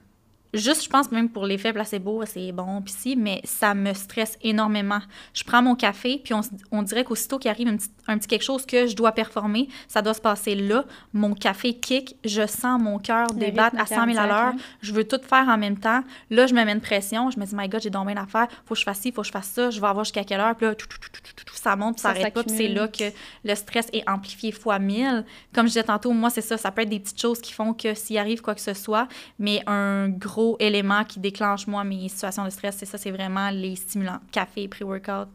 Juste, 0.54 0.84
je 0.84 0.90
pense 0.90 1.12
même 1.12 1.30
pour 1.30 1.46
l'effet 1.46 1.74
placebo, 1.74 2.24
c'est 2.25 2.51
bon, 2.51 2.81
puis 2.81 2.94
si, 2.98 3.16
mais 3.16 3.42
ça 3.44 3.74
me 3.74 3.94
stresse 3.94 4.38
énormément. 4.42 5.00
Je 5.34 5.44
prends 5.44 5.62
mon 5.62 5.75
café, 5.75 6.22
puis 6.24 6.34
on, 6.34 6.42
on 6.72 6.81
dirait 6.81 7.04
qu'aussitôt 7.04 7.38
qu'il 7.38 7.51
arrive 7.51 7.68
un 7.68 7.78
petit, 7.78 7.90
un 8.07 8.18
petit 8.18 8.28
quelque 8.28 8.44
chose 8.44 8.66
que 8.66 8.88
je 8.88 8.96
dois 8.96 9.12
performer, 9.12 9.69
ça 9.88 10.01
doit 10.01 10.13
se 10.13 10.22
passer 10.22 10.56
là. 10.56 10.86
Mon 11.13 11.34
café 11.34 11.74
kick, 11.74 12.16
je 12.25 12.46
sens 12.48 12.81
mon 12.81 13.00
cœur 13.00 13.28
débattre 13.34 13.80
à 13.80 13.86
100 13.86 14.06
000 14.06 14.18
à 14.18 14.28
l'heure. 14.28 14.54
Je 14.81 14.94
veux 14.94 15.07
tout 15.07 15.19
faire 15.24 15.48
en 15.48 15.57
même 15.57 15.78
temps. 15.78 16.04
Là, 16.30 16.48
je 16.48 16.54
me 16.54 16.63
mets 16.63 16.72
une 16.72 16.81
pression. 16.81 17.30
Je 17.30 17.40
me 17.40 17.46
dis, 17.46 17.56
my 17.56 17.68
God, 17.68 17.81
j'ai 17.81 17.90
donc 17.90 18.07
bien 18.07 18.16
d'affaires. 18.16 18.48
Faut 18.66 18.74
que 18.74 18.80
je 18.80 18.86
fasse 18.86 19.00
ci, 19.00 19.12
faut 19.12 19.22
que 19.22 19.28
je 19.28 19.31
fasse 19.31 19.48
ça. 19.48 19.69
Je 19.69 19.80
vais 19.80 19.88
avoir 19.88 20.06
jusqu'à 20.06 20.24
quelle 20.24 20.40
heure. 20.40 20.56
Puis 20.56 20.66
là, 20.66 20.75
tout, 20.75 20.88
tout, 20.88 20.98
tout, 21.00 21.10
tout, 21.12 21.34
tout, 21.36 21.46
tout, 21.46 21.56
ça 21.56 21.75
monte, 21.75 21.96
puis 21.96 22.01
ça 22.01 22.13
n'arrête 22.13 22.34
pas. 22.34 22.44
Puis 22.44 22.56
c'est 22.56 22.68
là 22.68 22.88
que 22.88 23.06
le 23.44 23.56
stress 23.56 23.88
est 23.94 24.07
amplifié 24.10 24.51
fois 24.51 24.80
1000. 24.80 25.25
Comme 25.54 25.66
je 25.66 25.72
disais 25.72 25.84
tantôt, 25.84 26.12
moi, 26.12 26.30
c'est 26.30 26.42
ça. 26.42 26.57
Ça 26.57 26.72
peut 26.72 26.81
être 26.81 26.90
des 26.90 27.00
petites 27.00 27.22
choses 27.22 27.40
qui 27.40 27.54
font 27.54 27.74
que 27.74 27.94
s'il 27.94 28.18
arrive 28.18 28.42
quoi 28.42 28.56
que 28.56 28.62
ce 28.62 28.74
soit, 28.74 29.07
mais 29.38 29.62
un 29.68 30.10
gros 30.10 30.38
élément 30.59 31.03
qui 31.03 31.19
déclenche, 31.19 31.68
moi, 31.68 31.83
mes 31.83 32.07
situations 32.09 32.44
de 32.45 32.50
stress, 32.50 32.77
c'est 32.77 32.86
ça, 32.86 32.97
c'est 32.97 33.12
vraiment 33.12 33.50
les 33.50 33.75
stimulants. 33.75 34.19
Café, 34.31 34.68
pré-workout. 34.68 35.27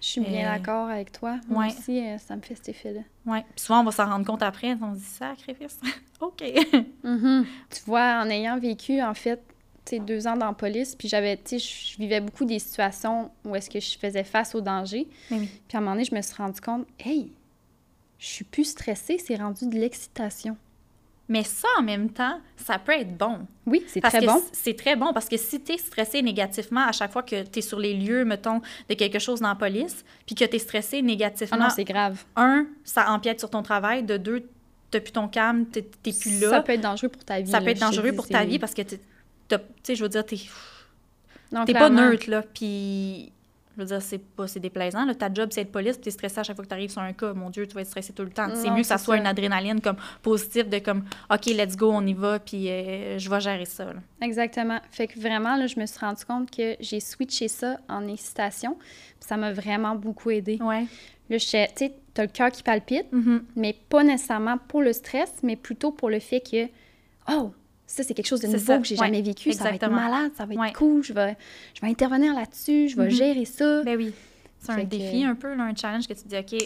Je 0.00 0.06
suis 0.08 0.20
bien 0.20 0.48
Euh, 0.48 0.54
d'accord 0.58 0.88
avec 0.88 1.12
toi. 1.12 1.36
Moi 1.48 1.64
ouais. 1.66 1.72
aussi, 1.72 2.04
euh, 2.04 2.18
ça 2.18 2.34
me 2.34 2.40
fait 2.42 2.56
cet 2.56 2.70
effet-là. 2.70 3.02
Puis 3.24 3.44
souvent, 3.64 3.80
on 3.80 3.84
va 3.84 3.92
s'en 3.92 4.06
rendre 4.06 4.26
compte 4.26 4.42
après. 4.42 4.76
On 4.82 4.94
se 4.94 4.98
dit, 5.00 5.04
sacrifice. 5.04 5.78
OK. 6.20 6.42
Mhm. 7.04 7.46
Tu 7.70 7.80
vois, 7.86 8.20
en 8.22 8.28
ayant 8.30 8.58
vécu, 8.58 9.00
en 9.02 9.14
fait, 9.14 9.40
tu 9.84 9.98
deux 10.00 10.26
ans 10.28 10.36
dans 10.36 10.46
la 10.46 10.52
police, 10.52 10.94
puis 10.94 11.08
j'avais, 11.08 11.36
tu 11.36 11.58
sais, 11.58 11.58
je 11.58 11.98
vivais 11.98 12.20
beaucoup 12.20 12.44
des 12.44 12.58
situations 12.60 13.30
où 13.44 13.54
est-ce 13.56 13.68
que 13.70 13.80
je 13.80 13.98
faisais 13.98 14.22
face 14.24 14.54
au 14.54 14.60
danger. 14.60 15.08
Oui. 15.30 15.48
Puis 15.68 15.76
à 15.76 15.78
un 15.78 15.80
moment 15.80 15.92
donné, 15.94 16.04
je 16.04 16.14
me 16.14 16.22
suis 16.22 16.34
rendu 16.36 16.60
compte, 16.60 16.86
hey, 17.00 17.32
je 18.18 18.26
suis 18.26 18.44
plus 18.44 18.64
stressée, 18.64 19.18
c'est 19.18 19.34
rendu 19.36 19.66
de 19.68 19.74
l'excitation. 19.76 20.56
Mais 21.28 21.44
ça, 21.44 21.68
en 21.78 21.82
même 21.82 22.10
temps, 22.10 22.40
ça 22.56 22.78
peut 22.78 22.92
être 22.92 23.16
bon. 23.16 23.46
Oui, 23.64 23.84
c'est 23.86 24.00
très 24.00 24.26
bon. 24.26 24.42
C'est 24.52 24.76
très 24.76 24.96
bon 24.96 25.12
parce 25.12 25.28
que 25.28 25.36
si 25.36 25.62
tu 25.62 25.72
es 25.72 25.78
stressé 25.78 26.20
négativement 26.20 26.86
à 26.86 26.92
chaque 26.92 27.12
fois 27.12 27.22
que 27.22 27.44
tu 27.44 27.60
es 27.60 27.62
sur 27.62 27.78
les 27.78 27.94
lieux, 27.94 28.24
mettons, 28.24 28.60
de 28.88 28.94
quelque 28.94 29.18
chose 29.18 29.40
dans 29.40 29.48
la 29.48 29.54
police, 29.54 30.04
puis 30.26 30.34
que 30.34 30.44
tu 30.44 30.56
es 30.56 30.58
stressé 30.58 30.98
Ah 30.98 31.02
négativement, 31.02 31.58
non, 31.58 31.70
c'est 31.70 31.84
grave. 31.84 32.24
un, 32.36 32.66
ça 32.84 33.10
empiète 33.10 33.38
sur 33.38 33.50
ton 33.50 33.62
travail. 33.62 34.02
De 34.02 34.16
deux, 34.16 34.48
tu 34.90 35.00
plus 35.00 35.12
ton 35.12 35.28
calme, 35.28 35.66
tu 35.72 35.80
n'es 35.80 36.12
plus 36.12 36.40
là. 36.40 36.50
Ça 36.50 36.60
peut 36.60 36.72
être 36.72 36.80
dangereux 36.80 37.08
pour 37.08 37.24
ta 37.24 37.40
vie. 37.40 37.50
Ça 37.50 37.60
là, 37.60 37.64
peut 37.64 37.70
être 37.70 37.80
dangereux 37.80 38.12
pour 38.12 38.28
ta 38.28 38.44
vie 38.44 38.58
parce 38.58 38.74
que 38.74 38.82
tu 38.82 38.98
tu 39.48 39.56
sais, 39.82 39.94
je 39.94 40.02
veux 40.02 40.08
dire, 40.08 40.24
tu 40.24 40.36
Non, 41.52 41.64
T'es 41.64 41.72
pas 41.72 41.90
neutre, 41.90 42.30
là. 42.30 42.42
Puis, 42.42 43.32
je 43.76 43.80
veux 43.82 43.86
dire, 43.86 44.02
c'est 44.02 44.18
pas, 44.18 44.46
c'est 44.46 44.60
déplaisant. 44.60 45.04
Là. 45.04 45.14
Ta 45.14 45.32
job, 45.32 45.48
c'est 45.52 45.62
être 45.62 45.72
police, 45.72 45.96
puis 45.96 46.04
t'es 46.04 46.10
stressé 46.10 46.40
à 46.40 46.42
chaque 46.42 46.56
fois 46.56 46.64
que 46.64 46.68
t'arrives 46.70 46.90
sur 46.90 47.00
un 47.02 47.12
cas. 47.12 47.32
Mon 47.32 47.50
Dieu, 47.50 47.66
tu 47.66 47.74
vas 47.74 47.80
être 47.80 47.86
stressé 47.88 48.12
tout 48.12 48.22
le 48.22 48.30
temps. 48.30 48.48
C'est 48.54 48.70
mieux 48.70 48.82
que 48.82 48.86
ça 48.86 48.98
soit 48.98 49.16
une 49.16 49.26
adrénaline 49.26 49.80
comme 49.80 49.96
positive 50.22 50.68
de 50.68 50.78
comme, 50.78 51.04
OK, 51.30 51.46
let's 51.46 51.76
go, 51.76 51.90
on 51.92 52.06
y 52.06 52.14
va, 52.14 52.38
puis 52.38 52.68
euh, 52.70 53.18
je 53.18 53.30
vais 53.30 53.40
gérer 53.40 53.64
ça. 53.64 53.84
là. 53.86 54.00
Exactement. 54.20 54.78
Fait 54.90 55.06
que 55.06 55.18
vraiment, 55.18 55.56
là, 55.56 55.66
je 55.66 55.78
me 55.80 55.86
suis 55.86 55.98
rendu 55.98 56.24
compte 56.24 56.50
que 56.50 56.76
j'ai 56.80 57.00
switché 57.00 57.48
ça 57.48 57.78
en 57.88 58.06
excitation. 58.08 58.76
Ça 59.20 59.36
m'a 59.36 59.52
vraiment 59.52 59.94
beaucoup 59.94 60.30
aidé. 60.30 60.58
Ouais. 60.60 60.86
Là, 61.30 61.38
je 61.38 61.44
sais- 61.46 61.68
tu 61.76 61.86
sais, 61.86 61.94
t'as 62.12 62.22
le 62.24 62.28
cœur 62.28 62.50
qui 62.50 62.62
palpite, 62.62 63.10
Mhm. 63.12 63.44
mais 63.56 63.74
pas 63.88 64.02
nécessairement 64.04 64.58
pour 64.58 64.82
le 64.82 64.92
stress, 64.92 65.32
mais 65.42 65.56
plutôt 65.56 65.92
pour 65.92 66.10
le 66.10 66.18
fait 66.18 66.40
que, 66.40 66.66
oh, 67.32 67.52
ça, 67.94 68.02
c'est 68.02 68.14
quelque 68.14 68.26
chose 68.26 68.40
de 68.40 68.46
nouveau 68.48 68.78
que 68.80 68.84
j'ai 68.86 68.94
ouais, 68.98 69.06
jamais 69.06 69.22
vécu. 69.22 69.48
exactement. 69.50 69.78
Ça 69.80 69.88
va 69.88 70.04
être 70.04 70.10
malade, 70.10 70.32
ça 70.36 70.46
va 70.46 70.54
être 70.54 70.60
Ouais. 70.60 70.72
cool. 70.72 71.02
Je 71.02 71.12
vais, 71.12 71.36
je 71.74 71.80
vais 71.80 71.88
intervenir 71.88 72.34
là-dessus, 72.34 72.88
je 72.88 72.96
vais 72.96 73.04
Mhm. 73.04 73.10
gérer 73.10 73.44
ça. 73.44 73.82
Ben 73.84 73.96
oui. 73.96 74.12
C'est 74.58 74.72
un 74.72 74.76
que- 74.76 74.82
défi 74.86 75.24
un 75.24 75.34
peu, 75.34 75.54
là, 75.54 75.64
un 75.64 75.74
challenge 75.74 76.06
que 76.06 76.14
tu 76.14 76.26
dis, 76.28 76.36
OK, 76.36 76.56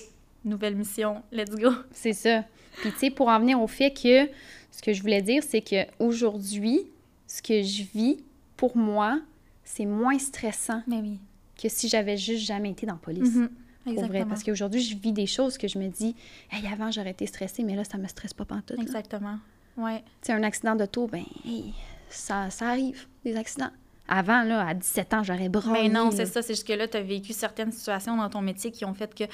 nouvelle 0.45 0.77
mission, 0.77 1.23
let's 1.33 1.51
go. 1.51 1.71
C'est 1.93 2.13
ça. 2.13 2.45
Puis, 2.83 2.93
tu 2.93 2.99
sais, 2.99 3.11
pour 3.11 3.29
en 3.29 3.41
venir 3.41 3.61
au 3.61 3.67
fait 3.67 3.91
que 3.91 4.29
ce 4.71 4.83
que 4.83 4.93
je 4.93 5.01
voulais 5.01 5.23
dire, 5.23 5.43
c'est 5.43 5.63
que 5.63 5.87
aujourd'hui, 5.99 6.81
ce 7.27 7.41
que 7.43 7.63
je 7.63 7.83
vis, 7.95 8.19
pour 8.57 8.77
moi, 8.77 9.19
c'est 9.65 9.87
moins 9.87 10.19
stressant 10.19 10.83
Ben 10.87 11.01
oui. 11.03 11.19
que 11.61 11.69
si 11.71 11.89
j'avais 11.89 12.17
juste 12.19 12.45
jamais 12.47 12.71
été 12.71 12.85
dans 12.87 12.93
la 12.95 12.99
police. 12.99 13.31
Pour 13.33 13.41
vrai. 13.41 13.93
Exactement. 13.93 14.27
Parce 14.27 14.43
qu'aujourd'hui, 14.45 14.81
je 14.83 14.97
vis 14.97 15.13
des 15.13 15.27
choses 15.27 15.57
que 15.59 15.67
je 15.69 15.79
me 15.79 15.89
dis, 15.89 16.15
hey, 16.53 16.67
avant, 16.73 16.91
j'aurais 16.91 17.11
été 17.13 17.25
stressée, 17.27 17.63
mais 17.65 17.75
là, 17.77 17.85
ça 17.85 17.97
me 17.99 18.07
stresse 18.07 18.35
pas 18.35 18.45
pantoute. 18.45 18.77
là. 18.77 19.39
Tu. 19.77 19.81
Ouais. 19.83 20.03
sais, 20.23 20.33
un 20.33 20.43
accident 20.43 20.75
d'auto, 20.75 21.07
ben, 21.07 21.25
hey, 21.45 21.73
ça, 22.09 22.51
ça 22.51 22.69
arrive, 22.69 23.07
des 23.25 23.37
accidents. 23.37 23.71
Avant, 24.09 24.43
là, 24.43 24.67
à 24.69 24.75
17 24.75 25.15
ans, 25.15 25.23
j'aurais 25.25 25.49
braillé. 25.49 25.89
Mais 25.89 25.95
non, 25.95 26.11
c'est 26.13 26.27
ça. 26.27 26.41
C'est 26.43 26.55
juste 26.55 26.67
que 26.67 26.73
là, 26.73 26.87
tu 26.87 26.97
as 26.97 27.03
vécu 27.03 27.33
certaines 27.33 27.73
situations 27.73 28.17
dans 28.17 28.29
ton 28.31 28.41
métier 28.41 28.71
qui 28.71 28.85
ont 28.85 28.95
fait 28.95 29.13
que 29.13 29.25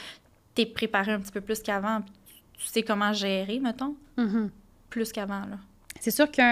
tu 0.55 0.63
es 0.63 0.67
préparé 0.67 1.13
un 1.13 1.21
petit 1.21 1.33
peu 1.33 1.43
plus 1.43 1.61
qu'avant. 1.61 2.01
Tu 2.59 2.67
sais 2.67 2.83
comment 2.83 3.13
gérer, 3.13 3.59
mettons, 3.59 3.95
Mhm. 4.17 4.51
plus 4.89 5.13
qu'avant. 5.13 5.41
là. 5.41 5.59
C'est 6.01 6.11
sûr 6.11 6.31
que 6.31 6.43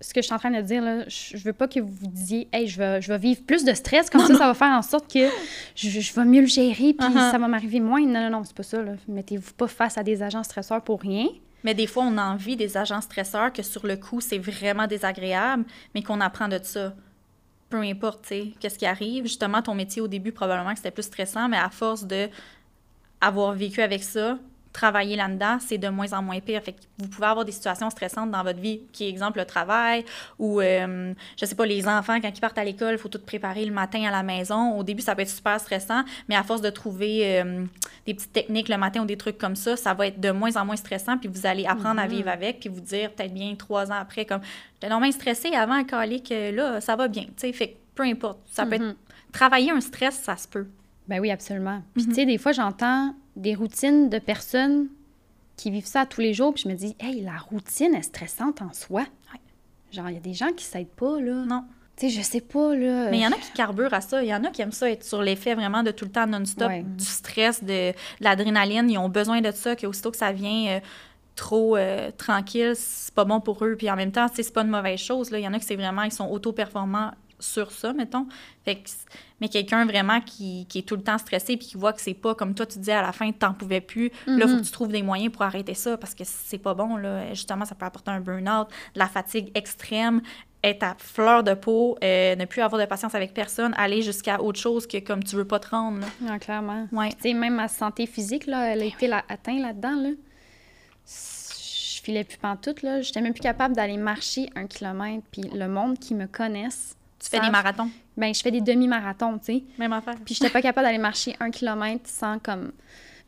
ce 0.00 0.12
que 0.14 0.20
je 0.20 0.26
suis 0.26 0.34
en 0.34 0.38
train 0.38 0.50
de 0.50 0.60
dire, 0.60 0.82
là, 0.82 1.04
je 1.08 1.36
veux 1.38 1.52
pas 1.52 1.66
que 1.68 1.80
vous 1.80 1.92
vous 1.92 2.06
disiez, 2.08 2.48
hey, 2.52 2.66
je 2.68 2.78
vais, 2.78 3.00
je 3.02 3.08
vais 3.08 3.18
vivre 3.18 3.42
plus 3.42 3.64
de 3.64 3.72
stress, 3.74 4.08
comme 4.10 4.20
ça, 4.26 4.34
ça 4.36 4.46
va 4.46 4.54
faire 4.54 4.72
en 4.76 4.82
sorte 4.82 5.12
que 5.12 5.28
je, 5.76 5.88
je 6.00 6.12
vais 6.14 6.24
mieux 6.24 6.40
le 6.42 6.46
gérer, 6.46 6.92
puis 6.94 7.08
Uh-huh. 7.08 7.30
ça 7.32 7.38
va 7.38 7.48
m'arriver 7.48 7.80
moins. 7.80 8.00
Non, 8.06 8.20
non, 8.22 8.30
non, 8.38 8.44
c'est 8.44 8.54
pas 8.56 8.62
ça. 8.62 8.82
Mettez-vous 9.08 9.52
pas 9.54 9.66
face 9.68 9.98
à 9.98 10.02
des 10.04 10.22
agents 10.22 10.42
stresseurs 10.44 10.82
pour 10.82 11.00
rien. 11.00 11.26
Mais 11.64 11.74
des 11.74 11.86
fois, 11.86 12.04
on 12.04 12.18
a 12.18 12.24
envie 12.24 12.56
des 12.56 12.76
agents 12.76 13.00
stresseurs 13.00 13.52
que 13.52 13.62
sur 13.62 13.86
le 13.86 13.96
coup, 13.96 14.20
c'est 14.20 14.38
vraiment 14.38 14.86
désagréable, 14.86 15.64
mais 15.94 16.02
qu'on 16.02 16.20
apprend 16.20 16.48
de 16.48 16.58
ça. 16.62 16.94
Peu 17.70 17.78
importe, 17.78 18.32
qu'est-ce 18.60 18.78
qui 18.78 18.86
arrive. 18.86 19.24
Justement, 19.24 19.62
ton 19.62 19.74
métier 19.74 20.02
au 20.02 20.08
début, 20.08 20.32
probablement 20.32 20.72
que 20.72 20.76
c'était 20.76 20.90
plus 20.90 21.04
stressant, 21.04 21.48
mais 21.48 21.56
à 21.56 21.70
force 21.70 22.04
de 22.04 22.28
avoir 23.20 23.54
vécu 23.54 23.80
avec 23.80 24.02
ça, 24.02 24.38
travailler 24.72 25.16
là-dedans, 25.16 25.58
c'est 25.60 25.78
de 25.78 25.88
moins 25.88 26.12
en 26.12 26.22
moins 26.22 26.40
pire. 26.40 26.62
Fait 26.62 26.72
que 26.72 26.80
vous 26.98 27.08
pouvez 27.08 27.26
avoir 27.26 27.44
des 27.44 27.52
situations 27.52 27.90
stressantes 27.90 28.30
dans 28.30 28.42
votre 28.42 28.58
vie, 28.58 28.80
qui 28.92 29.04
est 29.04 29.08
exemple 29.08 29.38
le 29.38 29.44
travail 29.44 30.04
ou, 30.38 30.60
euh, 30.60 31.12
je 31.38 31.44
sais 31.44 31.54
pas, 31.54 31.66
les 31.66 31.86
enfants, 31.86 32.20
quand 32.20 32.30
ils 32.34 32.40
partent 32.40 32.58
à 32.58 32.64
l'école, 32.64 32.92
il 32.94 32.98
faut 32.98 33.08
tout 33.08 33.20
préparer 33.20 33.64
le 33.64 33.72
matin 33.72 34.02
à 34.04 34.10
la 34.10 34.22
maison. 34.22 34.76
Au 34.78 34.82
début, 34.82 35.02
ça 35.02 35.14
peut 35.14 35.22
être 35.22 35.28
super 35.28 35.60
stressant, 35.60 36.02
mais 36.28 36.36
à 36.36 36.42
force 36.42 36.60
de 36.62 36.70
trouver 36.70 37.40
euh, 37.40 37.64
des 38.06 38.14
petites 38.14 38.32
techniques 38.32 38.68
le 38.68 38.78
matin 38.78 39.02
ou 39.02 39.04
des 39.04 39.16
trucs 39.16 39.38
comme 39.38 39.56
ça, 39.56 39.76
ça 39.76 39.94
va 39.94 40.06
être 40.06 40.20
de 40.20 40.30
moins 40.30 40.56
en 40.56 40.64
moins 40.64 40.76
stressant, 40.76 41.18
puis 41.18 41.28
vous 41.28 41.46
allez 41.46 41.66
apprendre 41.66 42.00
à 42.00 42.06
vivre 42.06 42.28
avec, 42.28 42.60
puis 42.60 42.68
vous 42.68 42.80
dire 42.80 43.12
peut-être 43.12 43.34
bien 43.34 43.54
trois 43.56 43.90
ans 43.90 43.98
après, 44.00 44.24
comme, 44.24 44.40
j'étais 44.74 44.88
normalement 44.88 45.12
stressée 45.12 45.54
avant 45.54 45.74
à 45.80 45.84
caler 45.84 46.20
que 46.20 46.50
là, 46.54 46.80
ça 46.80 46.96
va 46.96 47.08
bien, 47.08 47.24
tu 47.24 47.32
sais. 47.36 47.52
Fait 47.52 47.68
que 47.68 47.76
peu 47.94 48.02
importe, 48.04 48.38
ça 48.50 48.64
peut 48.64 48.78
Mhm. 48.78 48.90
être... 48.90 48.96
Travailler 49.32 49.70
un 49.70 49.80
stress, 49.80 50.20
ça 50.22 50.36
se 50.36 50.46
peut. 50.46 50.66
Ben 51.08 51.18
oui, 51.18 51.30
absolument. 51.30 51.82
Puis, 51.94 52.06
tu 52.06 52.14
sais, 52.14 52.26
des 52.26 52.36
fois, 52.38 52.52
j'entends 52.52 53.14
des 53.36 53.54
routines 53.54 54.08
de 54.08 54.18
personnes 54.18 54.88
qui 55.56 55.70
vivent 55.70 55.86
ça 55.86 56.06
tous 56.06 56.20
les 56.20 56.34
jours, 56.34 56.54
puis 56.54 56.64
je 56.64 56.68
me 56.68 56.74
dis, 56.74 56.96
hey, 57.00 57.20
la 57.22 57.36
routine 57.38 57.94
est 57.94 58.02
stressante 58.02 58.62
en 58.62 58.72
soi. 58.72 59.00
Ouais. 59.32 59.40
Genre, 59.92 60.08
il 60.08 60.14
y 60.14 60.18
a 60.18 60.20
des 60.20 60.34
gens 60.34 60.50
qui 60.56 60.64
s'aident 60.64 60.88
pas, 60.88 61.20
là. 61.20 61.44
Non. 61.46 61.64
Tu 61.96 62.08
sais, 62.08 62.16
je 62.16 62.22
sais 62.22 62.40
pas, 62.40 62.74
là. 62.74 63.10
Mais 63.10 63.18
il 63.18 63.22
y 63.22 63.26
en 63.26 63.32
a 63.32 63.36
qui 63.36 63.52
carburent 63.52 63.92
à 63.92 64.00
ça. 64.00 64.22
Il 64.22 64.28
y 64.28 64.34
en 64.34 64.42
a 64.44 64.48
qui 64.50 64.62
aiment 64.62 64.72
ça, 64.72 64.90
être 64.90 65.04
sur 65.04 65.22
l'effet 65.22 65.54
vraiment 65.54 65.82
de 65.82 65.90
tout 65.90 66.06
le 66.06 66.10
temps 66.10 66.26
non-stop, 66.26 66.68
Ouais. 66.68 66.82
du 66.82 67.04
stress, 67.04 67.62
de, 67.62 67.90
de 67.90 67.94
l'adrénaline. 68.20 68.90
Ils 68.90 68.96
ont 68.98 69.10
besoin 69.10 69.40
de 69.42 69.50
ça, 69.50 69.76
qu'aussitôt 69.76 70.10
que 70.10 70.16
ça 70.16 70.32
vient 70.32 70.76
euh, 70.76 70.80
trop 71.36 71.76
euh, 71.76 72.10
tranquille, 72.16 72.72
c'est 72.74 73.14
pas 73.14 73.24
bon 73.26 73.40
pour 73.40 73.62
eux. 73.64 73.76
Puis 73.76 73.90
en 73.90 73.96
même 73.96 74.10
temps, 74.12 74.26
c'est 74.32 74.50
pas 74.52 74.62
une 74.62 74.70
mauvaise 74.70 74.98
chose. 75.00 75.30
Là. 75.30 75.38
Il 75.38 75.42
y 75.42 75.48
en 75.48 75.52
a 75.52 75.58
qui 75.58 75.66
c'est 75.66 75.76
vraiment, 75.76 76.02
ils 76.02 76.12
sont 76.12 76.28
auto-performants 76.28 77.12
sur 77.42 77.72
ça, 77.72 77.92
mettons. 77.92 78.26
Fait 78.64 78.76
que, 78.76 78.88
mais 79.40 79.48
quelqu'un 79.48 79.84
vraiment 79.84 80.20
qui, 80.20 80.66
qui 80.68 80.78
est 80.78 80.82
tout 80.82 80.96
le 80.96 81.02
temps 81.02 81.18
stressé 81.18 81.56
puis 81.56 81.66
qui 81.66 81.76
voit 81.76 81.92
que 81.92 82.00
c'est 82.00 82.14
pas 82.14 82.34
comme 82.34 82.54
toi, 82.54 82.64
tu 82.64 82.78
disais 82.78 82.92
à 82.92 83.02
la 83.02 83.12
fin, 83.12 83.30
t'en 83.32 83.52
pouvais 83.52 83.80
plus. 83.80 84.10
Là, 84.26 84.44
il 84.46 84.48
faut 84.48 84.56
que 84.58 84.64
tu 84.64 84.70
trouves 84.70 84.92
des 84.92 85.02
moyens 85.02 85.32
pour 85.32 85.42
arrêter 85.42 85.74
ça 85.74 85.96
parce 85.96 86.14
que 86.14 86.22
c'est 86.24 86.58
pas 86.58 86.74
bon. 86.74 86.96
Là. 86.96 87.34
Justement, 87.34 87.64
ça 87.64 87.74
peut 87.74 87.84
apporter 87.84 88.10
un 88.12 88.20
burn-out, 88.20 88.68
de 88.94 88.98
la 88.98 89.08
fatigue 89.08 89.50
extrême, 89.56 90.22
être 90.62 90.84
à 90.84 90.94
fleur 90.96 91.42
de 91.42 91.54
peau, 91.54 91.98
euh, 92.04 92.36
ne 92.36 92.44
plus 92.44 92.62
avoir 92.62 92.80
de 92.80 92.86
patience 92.86 93.16
avec 93.16 93.34
personne, 93.34 93.74
aller 93.76 94.00
jusqu'à 94.02 94.40
autre 94.40 94.60
chose 94.60 94.86
que 94.86 94.98
comme 94.98 95.24
tu 95.24 95.34
veux 95.34 95.44
pas 95.44 95.58
te 95.58 95.70
rendre. 95.70 95.98
Là. 95.98 96.06
Non, 96.20 96.38
clairement. 96.38 96.86
Ouais. 96.92 97.10
Tu 97.10 97.22
sais, 97.22 97.34
même 97.34 97.56
ma 97.56 97.66
santé 97.66 98.06
physique, 98.06 98.46
là, 98.46 98.72
elle 98.72 98.82
a 98.82 98.84
été 98.84 99.08
là- 99.08 99.24
atteinte 99.28 99.60
là-dedans, 99.60 99.96
là. 99.96 100.10
Je 101.04 102.00
filais 102.04 102.24
plus 102.24 102.38
pantoute, 102.38 102.82
là. 102.82 103.00
J'étais 103.00 103.20
même 103.20 103.32
plus 103.32 103.40
capable 103.40 103.74
d'aller 103.74 103.96
marcher 103.96 104.50
un 104.54 104.66
kilomètre. 104.66 105.24
Puis 105.32 105.42
le 105.42 105.66
monde 105.68 105.98
qui 105.98 106.14
me 106.14 106.26
connaisse... 106.26 106.96
Tu 107.22 107.28
fais 107.28 107.40
des 107.40 107.50
marathons? 107.50 107.88
Ben, 108.16 108.34
je 108.34 108.40
fais 108.42 108.50
des 108.50 108.60
demi-marathons, 108.60 109.38
tu 109.38 109.44
sais. 109.44 109.64
Même 109.78 109.92
affaire. 109.92 110.16
Puis 110.24 110.34
j'étais 110.34 110.50
pas 110.50 110.60
capable 110.60 110.86
d'aller 110.86 110.98
marcher 110.98 111.36
un 111.40 111.50
kilomètre 111.50 112.08
sans, 112.08 112.38
comme, 112.38 112.72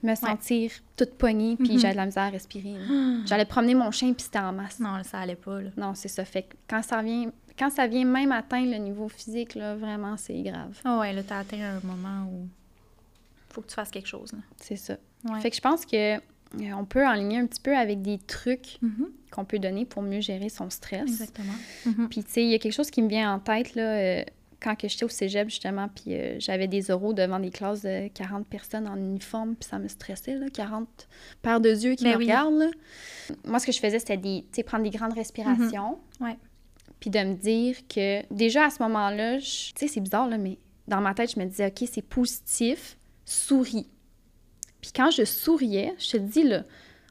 me 0.03 0.15
sentir 0.15 0.71
toute 0.97 1.15
pognée, 1.17 1.57
puis 1.57 1.75
Mhm. 1.75 1.79
j'avais 1.79 1.93
de 1.95 1.99
la 1.99 2.07
misère 2.07 2.25
à 2.25 2.29
respirer. 2.31 2.75
J'allais 3.27 3.47
promener 3.47 3.75
mon 3.75 3.91
chien, 3.91 4.13
puis 4.13 4.25
c'était 4.25 4.41
en 4.41 4.53
masse. 4.53 4.79
Non, 4.79 5.03
ça 5.03 5.21
allait 5.21 5.35
pas. 5.37 5.63
Là. 5.63 5.71
Non, 5.79 5.95
c'est 5.95 6.09
ça. 6.09 6.25
Fait 6.25 6.43
que 6.43 6.55
quand 6.69 6.83
ça 6.83 7.01
vient... 7.03 7.31
Quand 7.59 7.71
ça 7.71 7.87
vient 7.87 8.05
même 8.05 8.33
atteindre 8.33 8.71
le 8.73 8.79
niveau 8.79 9.09
physique, 9.09 9.55
là, 9.55 9.77
vraiment, 9.77 10.17
c'est 10.17 10.43
grave. 10.43 10.77
Ah 10.85 10.99
ouais, 10.99 11.13
là, 11.13 11.23
t'as 11.23 11.39
atteint 11.39 11.61
un 11.63 11.87
moment 11.87 12.29
où 12.29 12.49
faut 13.49 13.61
que 13.63 13.69
tu 13.69 13.75
fasses 13.75 13.91
quelque 13.93 14.09
chose. 14.09 14.33
Là. 14.33 14.41
C'est 14.61 14.75
ça. 14.77 14.97
Ouais. 15.25 15.41
Fait 15.41 15.51
que 15.51 15.57
je 15.57 15.61
pense 15.61 15.87
que 15.87 16.19
on 16.77 16.85
peut 16.85 17.07
enligner 17.07 17.39
un 17.39 17.47
petit 17.47 17.61
peu 17.61 17.77
avec 17.77 18.03
des 18.03 18.19
trucs 18.19 18.79
Mhm. 18.83 19.09
qu'on 19.31 19.45
peut 19.45 19.59
donner 19.59 19.85
pour 19.85 20.03
mieux 20.03 20.21
gérer 20.21 20.49
son 20.49 20.71
stress. 20.71 21.03
Exactement. 21.09 21.53
Mhm. 21.87 22.09
Puis, 22.09 22.25
tu 22.25 22.31
sais, 22.33 22.43
il 22.45 22.51
y 22.51 22.55
a 22.55 22.59
quelque 22.59 22.73
chose 22.75 22.91
qui 22.91 23.03
me 23.03 23.09
vient 23.09 23.35
en 23.35 23.39
tête, 23.41 23.75
là, 23.75 23.83
euh, 23.83 24.25
quand 24.61 24.77
que 24.77 24.89
j'étais 24.89 25.05
au 25.05 25.09
cégep, 25.11 25.49
justement, 25.51 25.89
puis 25.89 26.15
euh, 26.15 26.37
j'avais 26.39 26.69
des 26.69 26.91
oraux 26.91 27.13
devant 27.13 27.39
des 27.39 27.51
classes 27.51 27.83
de 27.83 28.09
40 28.09 28.47
personnes 28.47 28.89
en 28.89 28.97
uniforme, 28.97 29.57
puis 29.57 29.69
ça 29.69 29.79
me 29.79 29.89
stressait, 29.89 30.37
là, 30.37 30.47
40 30.49 30.89
paires 31.43 31.61
de 31.61 31.69
yeux 31.69 31.97
qui 31.97 32.05
Ben 32.05 32.13
me 32.13 32.17
oui. 32.19 32.25
regardent, 32.25 32.59
là. 32.59 32.71
Moi, 33.45 33.59
ce 33.59 33.67
que 33.67 33.73
je 33.73 33.79
faisais, 33.81 33.99
c'était 33.99 34.17
des, 34.17 34.43
tu 34.51 34.57
sais, 34.57 34.63
prendre 34.63 34.85
des 34.85 34.91
grandes 34.97 35.13
respirations. 35.13 35.99
Ouais. 36.21 36.37
Puis 37.01 37.11
de 37.11 37.19
me 37.19 37.35
dire 37.35 37.77
que, 37.89 38.23
déjà, 38.33 38.65
à 38.67 38.71
ce 38.71 38.83
moment-là, 38.85 39.39
je- 39.39 39.73
tu 39.75 39.81
sais, 39.81 39.89
c'est 39.89 40.01
bizarre, 40.01 40.29
là, 40.29 40.39
mais 40.39 40.57
dans 40.89 41.03
ma 41.03 41.13
tête, 41.13 41.33
je 41.35 41.41
me 41.41 41.45
disais, 41.45 41.67
OK, 41.67 41.87
c'est 41.91 42.01
positif, 42.07 42.97
souris. 43.27 43.87
Puis 44.85 44.93
quand 44.95 45.11
je 45.11 45.25
souriais, 45.25 45.95
je 45.99 46.11
te 46.11 46.17
dis, 46.19 46.43
là, 46.43 46.65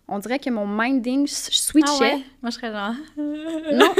on 0.08 0.20
dirait 0.20 0.38
que 0.38 0.51
mon 0.51 0.68
minding 0.68 1.25
switchait. 1.25 1.88
Ah 1.88 2.00
ouais? 2.18 2.22
Moi, 2.44 2.51
je 2.51 2.56
serais 2.56 2.72
genre... 2.72 2.94
Non, 3.74 3.94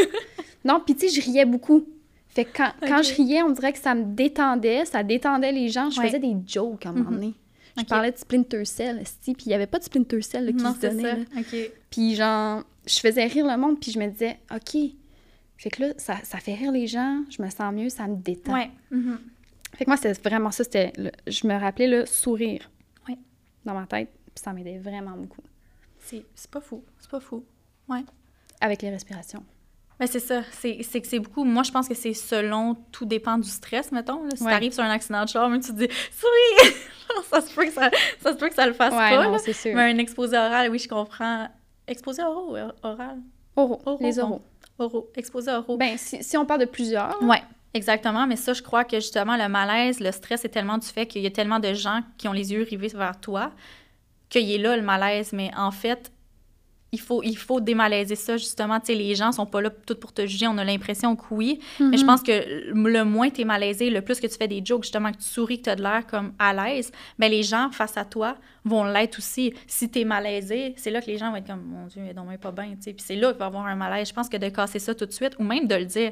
non, 0.64 0.80
puis 0.86 0.94
tu 0.94 1.10
sais, 1.10 1.20
je 1.20 1.26
riais 1.26 1.46
beaucoup. 1.46 1.84
Fait 2.30 2.46
que 2.46 2.56
quand, 2.56 2.72
quand 2.88 3.02
je 3.02 3.16
riais, 3.16 3.42
on 3.42 3.50
dirait 3.50 3.74
que 3.74 3.80
ça 3.80 3.96
me 3.96 4.04
détendait, 4.14 4.86
ça 4.86 5.02
détendait 5.02 5.52
les 5.52 5.70
gens. 5.70 5.90
Je 5.90 6.00
Ouais. 6.00 6.06
faisais 6.06 6.20
des 6.20 6.36
jokes 6.46 6.86
à 6.86 6.90
un 6.90 6.92
moment 6.94 7.10
Mhm. 7.10 7.16
donné. 7.16 7.34
Je 7.76 7.84
parlais 7.86 8.12
de 8.12 8.18
Splinter 8.18 8.64
Cell, 8.66 9.02
puis 9.24 9.34
il 9.46 9.48
n'y 9.48 9.54
avait 9.56 9.66
pas 9.66 9.80
de 9.80 9.84
Splinter 9.86 10.22
Cell 10.22 10.46
là, 10.46 10.52
qui 10.52 10.58
non, 10.64 10.76
se 10.76 10.80
donnait. 10.82 11.02
ça. 11.02 11.16
là. 11.16 11.24
OK. 11.40 11.72
Puis 11.90 12.14
genre, 12.14 12.64
je 12.86 13.00
faisais 13.00 13.26
rire 13.26 13.48
le 13.48 13.58
monde, 13.58 13.80
puis 13.80 13.92
je 13.92 13.98
me 13.98 14.06
disais, 14.08 14.38
OK. 14.54 14.80
Fait 15.58 15.70
que 15.72 15.82
là, 15.82 15.94
ça, 15.98 16.18
ça 16.24 16.38
fait 16.38 16.54
rire 16.54 16.72
les 16.72 16.86
gens, 16.86 17.24
je 17.32 17.42
me 17.42 17.50
sens 17.50 17.74
mieux, 17.74 17.90
ça 17.90 18.06
me 18.08 18.16
détend. 18.18 18.54
Ouais. 18.54 18.70
Mhm. 18.92 19.18
Fait 19.76 19.86
que 19.86 19.90
moi, 19.90 19.98
c'était 19.98 20.14
vraiment 20.30 20.52
ça, 20.52 20.64
c'était... 20.64 20.94
Je 21.26 21.48
me 21.48 21.60
rappelais 21.60 21.88
le 21.88 22.06
sourire. 22.06 22.70
Dans 23.66 23.74
ma 23.74 23.86
tête, 23.86 24.10
puis 24.34 24.44
ça 24.44 24.54
m'aidait 24.54 24.78
vraiment 24.78 25.12
beaucoup. 25.18 25.42
C'est 26.00 26.26
pas 26.52 26.60
fou. 26.62 26.84
C'est 27.00 27.10
pas 27.10 27.20
fou. 27.20 27.44
Avec 28.62 28.82
les 28.82 28.90
respirations. 28.90 29.44
Mais 30.00 30.08
c'est 30.08 30.20
ça. 30.20 30.42
C'est 30.52 30.78
que 30.80 31.08
c'est 31.08 31.20
beaucoup. 31.20 31.44
Moi, 31.44 31.64
je 31.64 31.72
pense 31.72 31.88
que 31.88 31.94
c'est 31.94 32.14
selon. 32.14 32.76
Tout 32.92 33.06
dépend 33.06 33.38
du 33.38 33.48
stress, 33.50 33.92
mettons. 33.92 34.24
Là. 34.24 34.30
Si 34.36 34.44
Ouais. 34.44 34.52
t'arrives 34.52 34.74
sur 34.74 34.84
un 34.84 34.90
accident 34.90 35.24
de 35.24 35.30
char, 35.30 35.50
même 35.50 35.62
tu 35.62 35.72
te 35.72 35.78
dis 35.78 35.88
souris! 36.12 36.74
ça, 37.30 37.42
se 37.42 37.54
peut 37.54 37.66
que 37.66 37.72
ça, 37.72 37.90
ça 38.20 38.32
se 38.34 38.38
peut 38.38 38.50
que 38.50 38.56
ça 38.56 38.66
le 38.66 38.74
fasse 38.74 38.92
Ouais, 38.94 39.16
pas. 39.16 39.24
non, 39.26 39.38
sûr. 39.54 39.76
Mais 39.76 39.92
un 39.94 39.98
exposé 39.98 40.36
oral, 40.38 40.70
oui, 40.72 40.80
je 40.80 40.88
comprends. 40.90 41.48
Exposé 41.88 42.24
oral 42.24 42.44
ou 42.48 42.58
or- 42.58 42.76
oral? 42.92 43.20
Oraux, 43.56 43.82
Oraux, 43.86 44.04
les 44.04 44.18
oraux. 44.20 44.42
Oraux. 44.80 45.12
Exposé 45.16 45.52
oraux. 45.52 45.78
Ben, 45.78 45.98
si, 45.98 46.24
si 46.24 46.38
on 46.38 46.46
parle 46.46 46.62
de 46.62 46.66
plusieurs, 46.66 47.22
Ouais, 47.22 47.44
exactement. 47.74 48.28
Mais 48.28 48.36
ça, 48.36 48.54
je 48.54 48.62
crois 48.62 48.84
que 48.84 48.98
justement, 48.98 49.38
le 49.38 49.48
malaise, 49.50 50.00
le 50.00 50.12
stress 50.12 50.46
est 50.46 50.50
tellement 50.50 50.78
du 50.78 50.88
fait 50.88 51.08
qu'il 51.08 51.22
y 51.22 51.28
a 51.28 51.32
tellement 51.32 51.60
de 51.60 51.74
gens 51.74 52.02
qui 52.18 52.28
ont 52.28 52.34
les 52.34 52.52
yeux 52.52 52.66
rivés 52.70 52.88
vers 52.88 53.20
toi 53.20 53.52
qu'il 54.30 54.52
est 54.52 54.58
là, 54.58 54.76
le 54.76 54.84
malaise. 54.84 55.32
Mais 55.34 55.52
en 55.56 55.72
fait, 55.72 56.12
il 56.92 57.00
faut, 57.00 57.24
il 57.24 57.36
faut 57.36 57.60
démalaiser 57.60 58.16
ça, 58.16 58.38
justement. 58.38 58.80
Tu 58.80 58.88
sais, 58.88 58.96
les 58.96 59.16
gens 59.16 59.32
sont 59.32 59.48
pas 59.48 59.62
là 59.62 59.72
tout 59.72 59.96
pour 59.96 60.14
te 60.14 60.28
juger. 60.28 60.48
On 60.48 60.58
a 60.60 60.64
l'impression 60.64 61.16
que 61.16 61.24
oui. 61.32 61.60
Mais 61.80 61.98
je 61.98 62.06
pense 62.06 62.22
que 62.22 62.72
le 62.72 63.04
moins 63.04 63.32
tu 63.32 63.42
es 63.42 63.46
malaisé, 63.46 63.90
le 63.90 64.02
plus 64.02 64.20
que 64.20 64.28
tu 64.28 64.38
fais 64.38 64.48
des 64.48 64.62
jokes, 64.64 64.84
justement, 64.84 65.12
que 65.12 65.18
tu 65.18 65.24
souris, 65.24 65.58
que 65.58 65.64
tu 65.64 65.70
as 65.72 65.76
de 65.76 65.82
l'air 65.82 66.06
comme 66.06 66.34
à 66.38 66.54
l'aise, 66.54 66.92
ben 67.18 67.32
les 67.32 67.42
gens 67.42 67.72
face 67.72 67.98
à 67.98 68.06
toi 68.06 68.38
vont 68.64 68.84
l'être 68.84 69.18
aussi. 69.18 69.56
Si 69.66 69.90
tu 69.90 70.02
es 70.02 70.06
malaisé, 70.06 70.76
c'est 70.78 70.92
là 70.92 71.02
que 71.02 71.08
les 71.08 71.18
gens 71.18 71.32
vont 71.32 71.38
être 71.38 71.48
comme, 71.48 71.64
mon 71.64 71.88
Dieu, 71.88 72.04
elle 72.08 72.34
est 72.34 72.38
pas 72.38 72.52
bien. 72.52 72.76
tu 72.76 72.84
sais. 72.84 72.94
Puis 72.94 73.04
c'est 73.06 73.16
là 73.16 73.32
qu'il 73.32 73.40
va 73.40 73.46
y 73.46 73.48
avoir 73.48 73.66
un 73.66 73.76
malaise. 73.76 74.08
Je 74.08 74.14
pense 74.14 74.30
que 74.30 74.38
de 74.38 74.50
casser 74.50 74.78
ça 74.78 74.94
tout 74.94 75.08
de 75.08 75.12
suite, 75.12 75.34
ou 75.40 75.44
même 75.44 75.66
de 75.66 75.76
le 75.76 75.86
dire, 75.86 76.12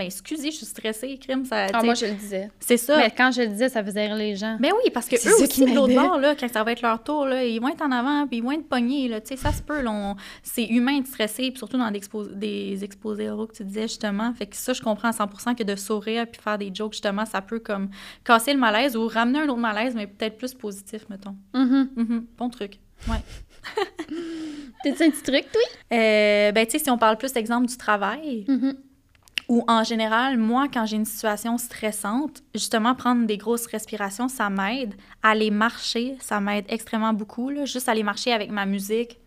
ben 0.00 0.06
excusez, 0.06 0.50
je 0.50 0.56
suis 0.56 0.66
stressée, 0.66 1.18
crime, 1.18 1.44
ça. 1.44 1.66
Ah, 1.74 1.82
moi, 1.82 1.92
je 1.94 2.06
le 2.06 2.14
disais. 2.14 2.50
C'est 2.58 2.78
ça. 2.78 2.96
Mais 2.96 3.10
quand 3.10 3.30
je 3.30 3.42
le 3.42 3.48
disais, 3.48 3.68
ça 3.68 3.84
faisait 3.84 4.06
rire 4.06 4.16
les 4.16 4.34
gens. 4.34 4.56
Ben 4.58 4.72
oui, 4.82 4.90
parce 4.92 5.06
que 5.08 5.16
eux 5.16 5.18
ça 5.18 5.44
aussi, 5.44 5.64
de 5.66 5.74
l'autre 5.74 5.94
bord, 5.94 6.18
là, 6.18 6.34
quand 6.34 6.50
ça 6.50 6.64
va 6.64 6.72
être 6.72 6.80
leur 6.80 7.02
tour, 7.02 7.26
là, 7.26 7.44
ils 7.44 7.60
vont 7.60 7.68
être 7.68 7.82
en 7.82 7.92
avant, 7.92 8.26
puis 8.26 8.38
ils 8.38 8.42
vont 8.42 8.52
être 8.52 8.66
pognés, 8.68 9.08
là, 9.08 9.20
tu 9.20 9.28
sais, 9.28 9.36
ça 9.36 9.52
se 9.52 9.60
peut, 9.62 9.86
on- 9.86 10.16
c'est 10.42 10.64
humain 10.64 11.00
de 11.00 11.06
stresser, 11.06 11.50
puis 11.50 11.58
surtout 11.58 11.76
dans 11.76 11.90
des, 11.90 11.98
expos- 12.00 12.32
des 12.34 12.82
exposés 12.82 13.28
oraux 13.28 13.46
que 13.46 13.54
tu 13.56 13.64
disais, 13.64 13.82
justement, 13.82 14.32
fait 14.32 14.46
que 14.46 14.56
ça, 14.56 14.72
je 14.72 14.80
comprends 14.80 15.08
à 15.08 15.12
100% 15.12 15.54
que 15.54 15.62
de 15.64 15.76
sourire 15.76 16.26
puis 16.26 16.40
faire 16.40 16.56
des 16.56 16.70
jokes, 16.74 16.94
justement, 16.94 17.26
ça 17.26 17.42
peut, 17.42 17.58
comme, 17.60 17.90
casser 18.24 18.52
le 18.54 18.58
malaise 18.58 18.96
ou 18.96 19.06
ramener 19.06 19.40
un 19.40 19.48
autre 19.48 19.60
malaise, 19.60 19.94
mais 19.94 20.06
peut-être 20.06 20.38
plus 20.38 20.54
positif, 20.54 21.02
mettons. 21.10 21.36
Mhm. 21.54 21.90
Mhm, 21.96 22.26
bon 22.38 22.48
truc. 22.48 22.78
T'as-tu 24.82 25.02
un 25.02 25.10
petit 25.10 25.22
truc, 25.22 25.44
toi? 25.52 25.62
Euh, 25.92 26.52
ben, 26.52 26.64
tu 26.66 26.72
sais, 26.72 26.78
si 26.84 26.90
on 26.90 26.98
parle 26.98 27.16
plus, 27.18 27.34
exemple, 27.36 27.66
du 27.66 27.76
travail, 27.76 28.44
Mhm. 28.48 28.74
Ou 29.50 29.64
en 29.66 29.82
général, 29.82 30.38
moi, 30.38 30.68
quand 30.72 30.86
j'ai 30.86 30.94
une 30.94 31.04
situation 31.04 31.58
stressante, 31.58 32.44
justement, 32.54 32.94
prendre 32.94 33.26
des 33.26 33.36
grosses 33.36 33.66
respirations, 33.66 34.28
ça 34.28 34.48
m'aide. 34.48 34.94
Aller 35.24 35.50
marcher, 35.50 36.16
ça 36.20 36.40
m'aide 36.40 36.66
extrêmement 36.68 37.12
beaucoup. 37.12 37.50
Là. 37.50 37.64
Juste 37.64 37.88
aller 37.88 38.04
marcher 38.04 38.32
avec 38.32 38.52
ma 38.52 38.64
musique, 38.64 39.18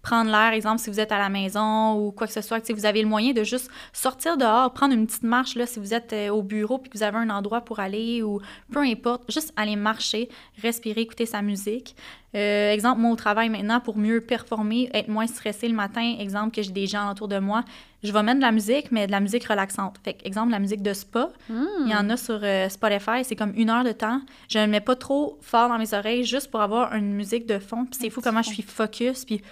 prendre 0.00 0.30
l'air, 0.30 0.52
exemple, 0.52 0.78
si 0.78 0.88
vous 0.88 1.00
êtes 1.00 1.10
à 1.10 1.18
la 1.18 1.28
maison 1.28 1.94
ou 1.94 2.12
quoi 2.12 2.28
que 2.28 2.32
ce 2.32 2.42
soit, 2.42 2.60
que 2.60 2.72
vous 2.72 2.86
avez 2.86 3.02
le 3.02 3.08
moyen 3.08 3.32
de 3.32 3.42
juste 3.42 3.72
sortir 3.92 4.36
dehors, 4.36 4.72
prendre 4.72 4.94
une 4.94 5.04
petite 5.04 5.24
marche, 5.24 5.56
là, 5.56 5.66
si 5.66 5.80
vous 5.80 5.92
êtes 5.94 6.12
euh, 6.12 6.28
au 6.28 6.42
bureau 6.42 6.78
puis 6.78 6.88
que 6.88 6.96
vous 6.96 7.02
avez 7.02 7.18
un 7.18 7.30
endroit 7.30 7.62
pour 7.62 7.80
aller 7.80 8.22
ou 8.22 8.40
peu 8.70 8.82
importe, 8.82 9.24
juste 9.32 9.52
aller 9.56 9.74
marcher, 9.74 10.28
respirer, 10.62 11.00
écouter 11.00 11.26
sa 11.26 11.42
musique. 11.42 11.96
Euh, 12.34 12.72
exemple, 12.72 13.00
moi, 13.00 13.10
au 13.10 13.16
travail 13.16 13.50
maintenant, 13.50 13.80
pour 13.80 13.96
mieux 13.96 14.20
performer, 14.20 14.88
être 14.94 15.08
moins 15.08 15.26
stressé 15.26 15.68
le 15.68 15.74
matin, 15.74 16.16
exemple, 16.18 16.54
que 16.54 16.62
j'ai 16.62 16.72
des 16.72 16.86
gens 16.86 17.10
autour 17.10 17.28
de 17.28 17.38
moi, 17.38 17.62
je 18.02 18.10
vais 18.10 18.22
mettre 18.22 18.38
de 18.38 18.44
la 18.44 18.52
musique, 18.52 18.90
mais 18.90 19.06
de 19.06 19.12
la 19.12 19.20
musique 19.20 19.44
relaxante. 19.44 19.96
Fait 20.02 20.16
exemple, 20.24 20.50
la 20.50 20.58
musique 20.58 20.82
de 20.82 20.92
spa, 20.92 21.30
il 21.48 21.90
y 21.90 21.94
en 21.94 22.08
a 22.10 22.16
sur 22.16 22.40
euh, 22.42 22.68
Spotify, 22.68 23.22
c'est 23.22 23.36
comme 23.36 23.52
une 23.54 23.70
heure 23.70 23.84
de 23.84 23.92
temps. 23.92 24.20
Je 24.48 24.58
ne 24.58 24.66
mets 24.66 24.80
pas 24.80 24.96
trop 24.96 25.38
fort 25.40 25.68
dans 25.68 25.78
mes 25.78 25.92
oreilles 25.94 26.24
juste 26.24 26.50
pour 26.50 26.60
avoir 26.60 26.94
une 26.94 27.12
musique 27.12 27.46
de 27.46 27.58
fond. 27.58 27.84
Puis 27.84 27.98
c'est 28.00 28.10
fou 28.10 28.20
comment 28.20 28.42
je 28.42 28.50
suis 28.50 28.62
focus, 28.62 29.24
puis, 29.24 29.38
tu 29.38 29.46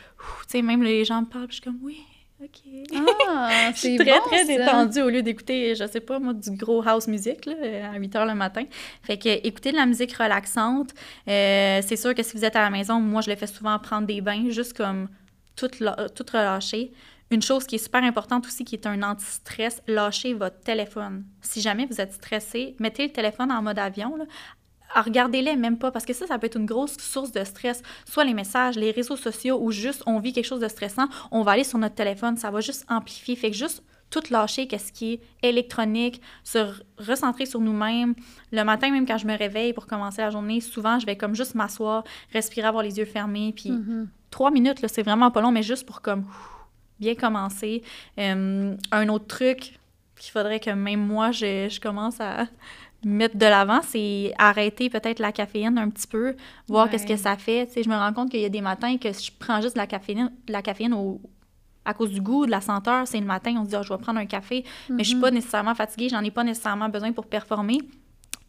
sais, 0.49 0.63
même 0.63 0.83
les 0.83 1.05
gens 1.05 1.21
me 1.21 1.27
parlent, 1.27 1.47
puis 1.47 1.59
je 1.59 1.63
suis 1.63 1.71
comme, 1.71 1.81
oui, 1.83 2.01
OK. 2.43 2.61
Ah, 3.29 3.71
je 3.75 3.79
suis 3.79 3.97
très, 3.97 4.19
très 4.21 4.45
détendue 4.47 5.03
au 5.03 5.11
lieu 5.11 5.23
d'écouter, 5.23 5.75
je 5.75 5.87
sais 5.87 6.01
pas, 6.01 6.19
moi, 6.19 6.33
du 6.33 6.51
gros 6.53 6.83
house 6.87 7.07
music 7.07 7.45
là, 7.45 7.91
à 7.93 7.99
8 7.99 8.15
h 8.15 8.27
le 8.27 8.35
matin. 8.35 8.65
Fait 9.03 9.19
que 9.19 9.29
écouter 9.47 9.73
de 9.73 9.77
la 9.77 9.85
musique 9.85 10.15
relaxante, 10.15 10.95
euh, 11.29 11.81
c'est 11.87 11.97
sûr 11.97 12.15
que 12.15 12.23
si 12.23 12.37
vous 12.37 12.45
êtes 12.45 12.57
à 12.57 12.63
la 12.63 12.71
maison, 12.71 12.99
moi, 12.99 13.21
je 13.21 13.29
le 13.29 13.37
fais 13.37 13.47
souvent 13.47 13.79
prendre 13.79 14.07
des 14.07 14.23
bains, 14.23 14.49
juste 14.49 14.75
comme 14.75 15.09
tout, 15.55 15.69
tout 15.69 16.27
relâcher. 16.33 16.93
Une 17.31 17.43
chose 17.43 17.65
qui 17.65 17.77
est 17.77 17.79
super 17.79 18.03
importante 18.03 18.47
aussi, 18.47 18.65
qui 18.65 18.75
est 18.75 18.87
un 18.87 19.03
anti-stress, 19.03 19.83
lâchez 19.87 20.35
votre 20.35 20.61
téléphone. 20.61 21.25
Si 21.43 21.61
jamais 21.61 21.87
vous 21.87 22.01
êtes 22.01 22.13
stressé, 22.15 22.75
mettez 22.81 23.05
le 23.07 23.13
téléphone 23.13 23.53
en 23.53 23.63
mode 23.63 23.79
avion. 23.79 24.17
Là. 24.17 24.25
Regardez-les 24.95 25.57
même 25.57 25.79
pas, 25.79 25.91
parce 25.91 26.05
que 26.05 26.13
ça, 26.13 26.27
ça 26.27 26.39
peut 26.39 26.47
être 26.47 26.57
une 26.57 26.67
grosse 26.67 26.97
source 26.99 27.33
de 27.33 27.45
stress. 27.45 27.83
Soit 28.05 28.25
les 28.25 28.35
messages, 28.35 28.77
les 28.77 28.91
réseaux 28.91 29.17
sociaux, 29.17 29.59
ou 29.61 29.71
juste 29.71 30.03
on 30.07 30.19
vit 30.19 30.33
quelque 30.33 30.47
chose 30.47 30.61
de 30.61 30.69
stressant, 30.69 31.07
on 31.31 31.43
va 31.43 31.53
aller 31.53 31.65
sur 31.65 31.79
notre 31.79 31.95
téléphone, 31.95 32.37
ça 32.37 32.51
va 32.51 32.61
juste 32.61 32.85
amplifier. 32.89 33.37
Fait 33.37 33.51
que 33.51 33.57
juste 33.57 33.83
tout 34.11 34.23
lâcher, 34.31 34.67
qu'est-ce 34.67 34.93
qui 34.93 35.15
est 35.15 35.21
électronique, 35.49 36.21
se 36.45 36.59
recentrer 36.99 37.47
sur 37.47 37.61
nous-mêmes. 37.61 38.15
Le 38.53 38.65
matin, 38.65 38.91
même 38.91 39.07
quand 39.07 39.19
je 39.19 39.27
me 39.27 39.37
réveille 39.37 39.73
pour 39.73 39.87
commencer 39.87 40.21
la 40.21 40.31
journée, 40.31 40.61
souvent, 40.61 40.99
je 40.99 41.07
vais 41.07 41.17
comme 41.17 41.35
juste 41.35 41.55
m'asseoir, 41.55 42.05
respirer, 42.33 42.67
avoir 42.67 42.83
les 42.83 42.99
yeux 42.99 43.05
fermés, 43.05 43.53
puis 43.55 43.71
mm-hmm. 43.71 44.07
trois 44.31 44.51
minutes, 44.51 44.83
là, 44.83 44.89
c'est 44.89 45.03
vraiment 45.03 45.31
pas 45.31 45.41
long, 45.41 45.53
mais 45.53 45.63
juste 45.63 45.87
pour 45.87 46.03
comme 46.03 46.27
bien 46.99 47.15
commencer. 47.15 47.83
Euh, 48.19 48.75
un 48.91 49.09
autre 49.09 49.27
truc 49.27 49.79
qu'il 50.17 50.33
faudrait 50.33 50.61
que 50.61 50.71
même 50.71 51.01
moi, 51.01 51.31
je, 51.31 51.69
je 51.71 51.81
commence 51.81 52.21
à 52.21 52.47
mettre 53.05 53.37
de 53.37 53.47
l'avant, 53.47 53.81
c'est 53.83 54.33
arrêter 54.39 54.91
peut-être 54.91 55.19
la 55.19 55.33
caféine 55.33 55.79
un 55.79 55.89
petit 55.89 56.07
peu, 56.07 56.37
voir 56.69 56.91
qu'est-ce 56.91 57.07
que 57.07 57.17
ça 57.17 57.37
fait. 57.37 57.67
Tu 57.67 57.73
sais, 57.73 57.83
je 57.83 57.89
me 57.89 57.95
rends 57.95 58.13
compte 58.13 58.31
qu'il 58.31 58.41
y 58.41 58.45
a 58.45 58.51
des 58.51 58.61
matins 58.61 58.97
que 58.99 59.13
je 59.13 59.31
prends 59.39 59.61
juste 59.61 59.75
de 59.75 59.81
la 59.81 59.87
caféine, 59.87 60.33
la 60.49 60.63
caféine 60.63 60.93
au, 60.95 61.21
à 61.85 61.95
cause 61.95 62.11
du 62.11 62.21
goût, 62.21 62.47
de 62.47 62.51
la 62.51 62.61
senteur, 62.61 63.07
c'est 63.07 63.21
le 63.21 63.27
matin, 63.27 63.55
on 63.59 63.65
se 63.65 63.71
dit 63.71 63.77
oh, 63.79 63.83
je 63.83 63.93
vais 63.93 63.99
prendre 63.99 64.19
un 64.19 64.27
café, 64.27 64.65
mais 64.89 65.05
je 65.05 65.11
suis 65.11 65.21
pas 65.21 65.31
mm-hmm. 65.31 65.35
nécessairement 65.35 65.75
fatiguée, 65.75 66.09
j'en 66.09 66.23
ai 66.23 66.31
pas 66.31 66.45
nécessairement 66.45 66.89
besoin 66.89 67.13
pour 67.13 67.27
performer. 67.27 67.79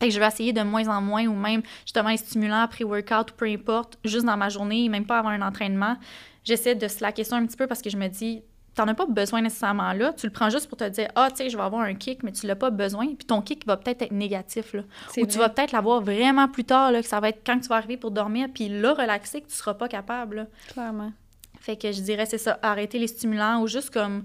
Et 0.03 0.09
je 0.09 0.19
vais 0.19 0.27
essayer 0.27 0.51
de 0.51 0.61
moins 0.61 0.87
en 0.87 1.01
moins, 1.01 1.25
ou 1.27 1.35
même 1.35 1.61
justement 1.85 2.09
les 2.09 2.17
stimulants 2.17 2.67
pré-workout 2.67 3.31
ou 3.31 3.35
peu 3.35 3.45
importe, 3.45 3.99
juste 4.03 4.25
dans 4.25 4.37
ma 4.37 4.49
journée, 4.49 4.89
même 4.89 5.05
pas 5.05 5.19
avant 5.19 5.29
un 5.29 5.41
entraînement. 5.41 5.95
J'essaie 6.43 6.73
de 6.73 6.87
slacker 6.87 7.23
ça 7.23 7.35
un 7.35 7.45
petit 7.45 7.57
peu 7.57 7.67
parce 7.67 7.83
que 7.83 7.89
je 7.91 7.97
me 7.97 8.07
dis, 8.07 8.41
t'en 8.75 8.87
as 8.87 8.93
pas 8.93 9.05
besoin 9.05 9.41
nécessairement 9.41 9.93
là. 9.93 10.13
Tu 10.13 10.27
le 10.27 10.31
prends 10.31 10.49
juste 10.49 10.67
pour 10.67 10.77
te 10.77 10.87
dire, 10.87 11.09
ah, 11.15 11.29
tu 11.29 11.37
sais, 11.37 11.49
je 11.49 11.57
vais 11.57 11.63
avoir 11.63 11.81
un 11.81 11.93
kick, 11.93 12.23
mais 12.23 12.31
tu 12.31 12.47
l'as 12.47 12.55
pas 12.55 12.69
besoin. 12.69 13.07
Puis 13.07 13.25
ton 13.27 13.41
kick 13.41 13.65
va 13.65 13.77
peut-être 13.77 14.01
être 14.01 14.11
négatif, 14.11 14.73
là. 14.73 14.83
Ou 15.17 15.25
tu 15.25 15.37
vas 15.37 15.49
peut-être 15.49 15.71
l'avoir 15.71 16.01
vraiment 16.01 16.47
plus 16.47 16.63
tard, 16.63 16.91
là, 16.91 17.01
que 17.01 17.07
ça 17.07 17.19
va 17.19 17.29
être 17.29 17.41
quand 17.45 17.59
tu 17.59 17.67
vas 17.67 17.75
arriver 17.75 17.97
pour 17.97 18.11
dormir, 18.11 18.47
puis 18.53 18.69
là, 18.69 18.93
relaxer, 18.93 19.41
que 19.41 19.47
tu 19.47 19.55
seras 19.55 19.73
pas 19.73 19.87
capable, 19.87 20.35
là. 20.37 20.47
Clairement. 20.69 21.11
Fait 21.59 21.75
que 21.75 21.91
je 21.91 22.01
dirais, 22.01 22.25
c'est 22.25 22.37
ça, 22.37 22.57
arrêter 22.61 22.97
les 22.97 23.07
stimulants 23.07 23.61
ou 23.61 23.67
juste 23.67 23.91
comme 23.91 24.23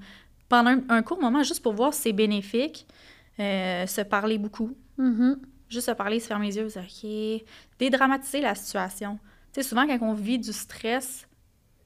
pendant 0.49 0.79
un, 0.89 1.03
court 1.03 1.21
moment, 1.21 1.43
juste 1.43 1.63
pour 1.63 1.73
voir 1.73 1.93
si 1.93 2.03
c'est 2.03 2.13
bénéfique, 2.13 2.87
euh, 3.41 3.87
se 3.87 4.01
parler 4.01 4.39
beaucoup. 4.39 4.71
Mm-hmm. 4.99 5.37
Juste 5.69 5.87
se 5.87 5.91
parler, 5.91 6.21
se 6.21 6.29
fermer 6.29 6.47
les 6.47 6.57
yeux, 6.57 6.67
dire, 6.67 6.83
OK, 6.83 7.45
dédramatiser 7.79 8.41
la 8.41 8.55
situation. 8.55 9.19
Tu 9.53 9.61
sais, 9.61 9.69
souvent, 9.69 9.87
quand 9.87 9.99
on 10.03 10.15
vit 10.15 10.39
du 10.39 10.53
stress, 10.53 11.27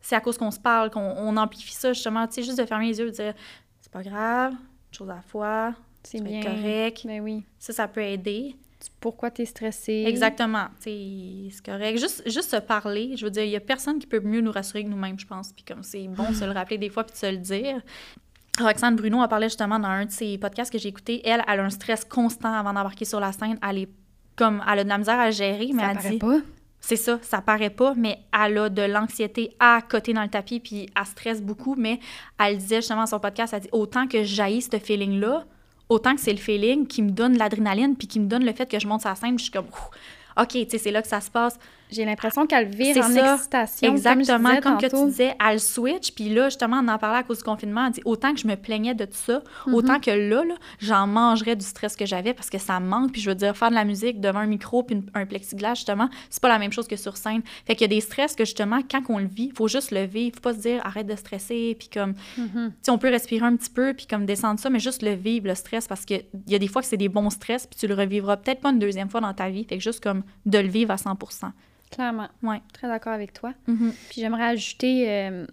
c'est 0.01 0.17
à 0.17 0.21
cause 0.21 0.39
qu'on 0.39 0.51
se 0.51 0.61
parle, 0.61 0.91
qu'on 0.91 1.37
amplifie 1.37 1.75
ça, 1.75 1.93
justement, 1.93 2.27
tu 2.27 2.35
sais, 2.35 2.43
juste 2.43 2.59
de 2.59 2.65
fermer 2.65 2.87
les 2.87 2.99
yeux 2.99 3.09
et 3.09 3.11
de 3.11 3.17
dire 3.17 3.35
c'est 3.81 3.93
pas 3.93 4.03
grave, 4.03 4.53
une 4.53 4.97
chose 4.97 5.11
à 5.11 5.17
la 5.17 5.23
fois, 5.23 5.75
c'est 6.03 6.21
bien 6.23 6.43
correct. 6.43 7.03
Ben 7.07 7.21
oui. 7.21 7.45
Ça, 7.59 7.73
ça 7.73 7.89
peut 7.89 8.03
aider. 8.03 8.57
Pourquoi 8.99 9.31
tu 9.31 9.43
es 9.43 9.45
stressé? 9.45 10.05
Exactement. 10.07 10.69
C'est 10.79 11.51
correct. 11.65 11.99
Juste, 11.99 12.23
juste 12.27 12.51
se 12.51 12.57
parler. 12.57 13.15
Je 13.17 13.27
veux 13.27 13.31
dire, 13.31 13.45
il 13.45 13.51
y 13.51 13.57
a 13.57 13.61
personne 13.61 13.99
qui 13.99 14.07
peut 14.07 14.21
mieux 14.21 14.41
nous 14.41 14.53
rassurer 14.53 14.85
que 14.85 14.89
nous-mêmes, 14.89 15.19
je 15.19 15.27
pense. 15.27 15.53
Puis 15.53 15.65
comme 15.65 15.83
c'est 15.83 16.09
bon 16.09 16.31
de 16.31 16.35
se 16.35 16.45
le 16.45 16.53
rappeler 16.53 16.79
des 16.79 16.89
fois 16.89 17.05
puis 17.05 17.13
de 17.13 17.19
se 17.19 17.31
le 17.31 17.37
dire. 17.37 17.83
Roxane 18.59 18.97
Bruno 18.97 19.21
a 19.21 19.29
parlé 19.29 19.49
justement 19.49 19.79
dans 19.79 19.89
un 19.89 20.07
de 20.07 20.11
ses 20.11 20.39
podcasts 20.39 20.73
que 20.73 20.79
j'ai 20.79 20.89
écouté. 20.89 21.21
Elle, 21.25 21.43
elle 21.47 21.61
a 21.61 21.65
un 21.65 21.71
stress 21.71 22.05
constant 22.05 22.53
avant 22.53 22.73
d'embarquer 22.73 23.05
sur 23.05 23.21
la 23.21 23.33
scène. 23.33 23.59
Elle 23.67 23.79
est 23.79 23.89
comme, 24.37 24.63
elle 24.71 24.81
a 24.81 24.85
de 24.85 24.89
la 24.89 24.99
misère 24.99 25.19
à 25.19 25.31
gérer, 25.31 25.71
mais 25.75 25.83
ça 25.83 25.93
elle 26.05 26.13
dit... 26.13 26.19
pas. 26.19 26.39
C'est 26.81 26.97
ça, 26.97 27.19
ça 27.23 27.43
paraît 27.43 27.71
pas, 27.71 27.95
mais 27.95 28.21
elle 28.33 28.59
a 28.59 28.69
de 28.69 28.83
l'anxiété 28.83 29.55
à 29.61 29.81
côté 29.83 30.13
dans 30.13 30.23
le 30.23 30.29
tapis, 30.29 30.61
puis 30.61 30.89
elle 30.99 31.07
stresse 31.07 31.43
beaucoup, 31.43 31.75
mais 31.77 32.01
elle 32.39 32.57
disait 32.57 32.77
justement 32.77 33.01
dans 33.01 33.07
son 33.07 33.21
podcast, 33.21 33.53
elle 33.53 33.61
dit 33.61 33.69
autant 33.73 34.07
que 34.07 34.25
j'haïs 34.25 34.63
ce 34.63 34.79
feeling-là, 34.79 35.45
autant 35.91 36.15
que 36.15 36.21
c'est 36.21 36.33
le 36.33 36.39
feeling 36.39 36.87
qui 36.87 37.03
me 37.03 37.11
donne 37.11 37.37
l'adrénaline, 37.37 37.97
puis 37.97 38.09
qui 38.09 38.19
me 38.19 38.27
donne 38.27 38.45
le 38.45 38.53
fait 38.53 38.67
que 38.67 38.79
je 38.79 38.87
monte 38.87 39.03
sa 39.03 39.15
scène, 39.15 39.39
je 39.39 39.45
suis 39.45 39.53
comme, 39.53 39.67
OK, 40.41 40.49
tu 40.49 40.69
sais, 40.69 40.79
c'est 40.79 40.91
là 40.91 41.03
que 41.03 41.09
ça 41.09 41.21
se 41.21 41.31
passe. 41.31 41.59
J'ai 41.91 42.05
l'impression 42.05 42.47
qu'elle 42.47 42.69
vire 42.69 42.97
en 42.99 43.35
excitation. 43.35 43.93
Exactement, 43.93 44.61
comme, 44.61 44.79
que 44.79 44.87
tu 44.87 45.05
disais, 45.07 45.35
elle 45.45 45.61
switch. 45.61 46.13
Puis 46.13 46.29
là, 46.29 46.49
justement, 46.49 46.81
on 46.83 46.89
en 46.89 46.99
parlait 46.99 47.19
à 47.19 47.23
cause 47.23 47.39
du 47.39 47.45
confinement. 47.45 47.87
Elle 47.87 47.93
dit 47.93 48.03
autant 48.05 48.33
que 48.35 48.41
je 48.41 48.47
me 48.47 48.57
plaignais 48.57 48.95
de 48.95 49.05
tout 49.05 49.13
ça, 49.15 49.43
mhm. 49.67 49.75
autant 49.75 50.01
que 50.01 50.11
là, 50.11 50.45
là 50.45 50.55
j'en 50.79 51.07
mangerais 51.07 51.57
du 51.57 51.65
stress 51.65 51.97
que 51.97 52.07
j'avais 52.07 52.35
parce 52.35 52.51
que 52.51 52.59
ça 52.59 52.79
me 52.81 52.87
manque. 52.87 53.13
Puis 53.13 53.21
je 53.21 53.31
veux 53.31 53.35
dire, 53.35 53.57
faire 53.57 53.71
de 53.71 53.75
la 53.75 53.85
musique 53.85 54.21
devant 54.21 54.41
un 54.41 54.47
micro 54.47 54.83
puis 54.83 55.03
un 55.15 55.27
plexiglas, 55.27 55.75
justement, 55.75 56.09
c'est 56.29 56.43
pas 56.43 56.49
la 56.49 56.59
même 56.59 56.73
chose 56.73 56.87
que 56.87 56.97
sur 56.97 57.17
scène. 57.17 57.43
Fait 57.67 57.75
qu'il 57.75 57.83
y 57.83 57.93
a 57.93 57.95
des 57.95 58.01
stress 58.01 58.35
que, 58.35 58.45
justement, 58.45 58.81
quand 58.89 59.03
on 59.09 59.19
le 59.19 59.27
vit, 59.27 59.47
il 59.47 59.57
faut 59.57 59.69
juste 59.69 59.91
le 59.91 60.05
vivre. 60.05 60.37
faut 60.37 60.43
pas 60.43 60.55
se 60.55 60.61
dire 60.61 60.81
arrête 60.85 61.07
de 61.07 61.17
stresser. 61.17 61.77
Puis 61.79 61.89
comme, 61.89 62.15
mhm. 62.37 62.71
tu 62.71 62.73
sais, 62.83 62.91
on 62.91 62.99
peut 62.99 63.11
respirer 63.11 63.45
un 63.45 63.57
petit 63.57 63.71
peu 63.71 63.95
puis 63.95 64.07
comme 64.07 64.27
descendre 64.27 64.61
ça, 64.61 64.71
mais 64.71 64.79
juste 64.79 65.03
le 65.03 65.15
vivre, 65.15 65.49
le 65.49 65.55
stress, 65.55 65.87
parce 65.89 66.05
qu'il 66.05 66.25
y 66.47 66.55
a 66.55 66.59
des 66.59 66.69
fois 66.69 66.83
que 66.83 66.89
c'est 66.89 66.97
des 66.97 67.09
bons 67.09 67.31
stress 67.31 67.67
puis 67.67 67.79
tu 67.79 67.87
le 67.87 67.95
revivras 67.95 68.37
peut-être 68.37 68.61
pas 68.61 68.71
une 68.71 68.79
deuxième 68.79 69.09
fois 69.09 69.21
dans 69.21 69.35
ta 69.35 69.49
vie. 69.51 69.65
Fait 69.65 69.77
que 69.77 69.83
juste 69.83 70.03
comme 70.03 70.23
de 70.47 70.59
le 70.59 70.69
vivre 70.69 70.91
à 70.91 70.97
100 70.97 71.17
Clairement. 71.91 72.29
Ouais. 72.43 72.61
Très 72.73 72.89
d'accord 72.89 73.13
avec 73.13 73.33
toi. 73.33 73.53
Mm-hmm. 73.69 73.93
Puis 74.11 74.21
j'aimerais 74.21 74.45
ajouter 74.45 75.11
euh, 75.11 75.47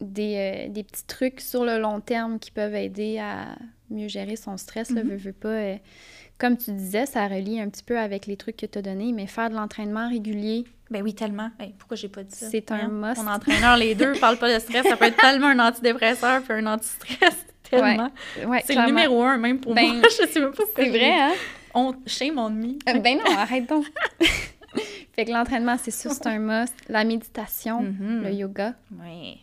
des, 0.00 0.66
euh, 0.66 0.68
des, 0.68 0.84
petits 0.84 1.06
trucs 1.06 1.40
sur 1.40 1.64
le 1.64 1.78
long 1.78 2.00
terme 2.00 2.38
qui 2.38 2.50
peuvent 2.50 2.74
aider 2.74 3.18
à 3.18 3.56
mieux 3.90 4.08
gérer 4.08 4.36
son 4.36 4.56
stress. 4.56 4.90
Là, 4.90 5.02
mm-hmm. 5.02 5.16
veux, 5.16 5.32
pas. 5.32 5.48
Euh, 5.48 5.76
comme 6.38 6.56
tu 6.56 6.72
disais, 6.72 7.06
ça 7.06 7.26
relie 7.26 7.60
un 7.60 7.68
petit 7.68 7.82
peu 7.84 7.98
avec 7.98 8.26
les 8.26 8.36
trucs 8.36 8.56
que 8.56 8.66
tu 8.66 8.78
as 8.78 8.82
donnés, 8.82 9.12
mais 9.12 9.26
faire 9.26 9.50
de 9.50 9.54
l'entraînement 9.54 10.08
régulier. 10.08 10.64
Ben 10.90 11.02
oui, 11.02 11.14
tellement. 11.14 11.50
pourquoi 11.78 11.96
j'ai 11.96 12.08
pas 12.08 12.22
dit 12.22 12.34
ça? 12.34 12.48
C'est 12.50 12.70
un 12.70 12.88
must. 12.88 13.22
Mon 13.22 13.30
entraîneur, 13.30 13.76
les 13.76 13.94
deux, 13.94 14.12
parle 14.14 14.36
pas 14.36 14.52
de 14.52 14.58
stress. 14.58 14.86
Ça 14.86 14.96
peut 14.96 15.06
être 15.06 15.16
tellement 15.16 15.48
un 15.48 15.58
antidépresseur 15.58 16.42
puis 16.42 16.52
un 16.52 16.66
anti-stress. 16.66 17.46
Tellement. 17.62 18.10
Ouais, 18.46 18.62
c'est 18.66 18.74
le 18.74 18.84
numéro 18.84 19.22
un, 19.22 19.38
même 19.38 19.58
pour 19.58 19.74
ben, 19.74 19.94
moi. 19.94 20.02
Je 20.10 20.26
sais 20.26 20.40
même 20.40 20.52
pas 20.52 20.64
C'est 20.76 20.90
vrai, 20.90 21.14
hein? 21.14 21.32
On... 21.74 21.94
Shame 22.04 22.38
on 22.38 22.50
me. 22.50 22.74
ben 22.84 23.16
non, 23.16 23.34
arrête 23.34 23.66
donc. 23.66 23.86
fait 25.12 25.24
que 25.24 25.30
l'entraînement, 25.30 25.76
c'est 25.78 25.90
sûr, 25.90 26.12
c'est 26.12 26.26
un 26.26 26.38
must. 26.62 26.74
La 26.88 27.04
méditation, 27.04 27.82
mm-hmm. 27.82 28.22
le 28.22 28.32
yoga. 28.32 28.74
Oui. 28.92 29.38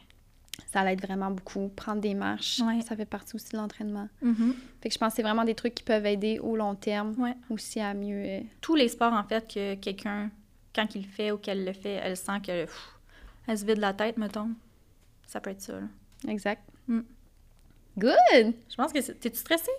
Ça 0.72 0.84
l'aide 0.84 1.02
vraiment 1.02 1.32
beaucoup. 1.32 1.70
Prendre 1.76 2.02
des 2.02 2.14
marches, 2.14 2.62
ça 2.86 2.96
fait 2.96 3.06
partie 3.06 3.36
aussi 3.36 3.52
de 3.52 3.58
l'entraînement. 3.58 4.08
Mm-hmm. 4.24 4.54
Fait 4.82 4.90
que 4.90 4.94
je 4.94 5.00
pense 5.00 5.12
que 5.12 5.16
c'est 5.18 5.24
vraiment 5.24 5.46
des 5.46 5.56
trucs 5.56 5.74
qui 5.76 5.84
peuvent 5.84 6.06
aider 6.06 6.40
au 6.40 6.56
long 6.56 6.76
terme 6.76 7.16
ouais. 7.18 7.36
aussi 7.50 7.80
à 7.80 7.94
mieux. 7.94 8.24
Euh, 8.24 8.42
Tous 8.62 8.76
les 8.76 8.88
sports, 8.88 9.14
en 9.14 9.24
fait, 9.24 9.52
que 9.52 9.76
quelqu'un, 9.76 10.30
quand 10.76 10.94
il 10.96 11.04
le 11.04 11.08
fait 11.08 11.32
ou 11.32 11.38
qu'elle 11.38 11.66
le 11.66 11.74
fait, 11.74 12.00
elle 12.04 12.18
sent 12.18 12.40
que 12.46 12.66
elle 13.48 13.58
se 13.58 13.66
vide 13.66 13.80
la 13.80 13.94
tête, 13.94 14.18
mettons. 14.18 14.52
Ça 15.26 15.40
peut 15.40 15.50
être 15.50 15.62
ça. 15.62 15.80
Exact. 16.28 16.62
Mm. 16.88 17.00
Good! 17.98 18.54
Je 18.70 18.76
pense 18.76 18.94
que 18.94 19.00
t'es-tu 19.00 19.38
stressée? 19.38 19.72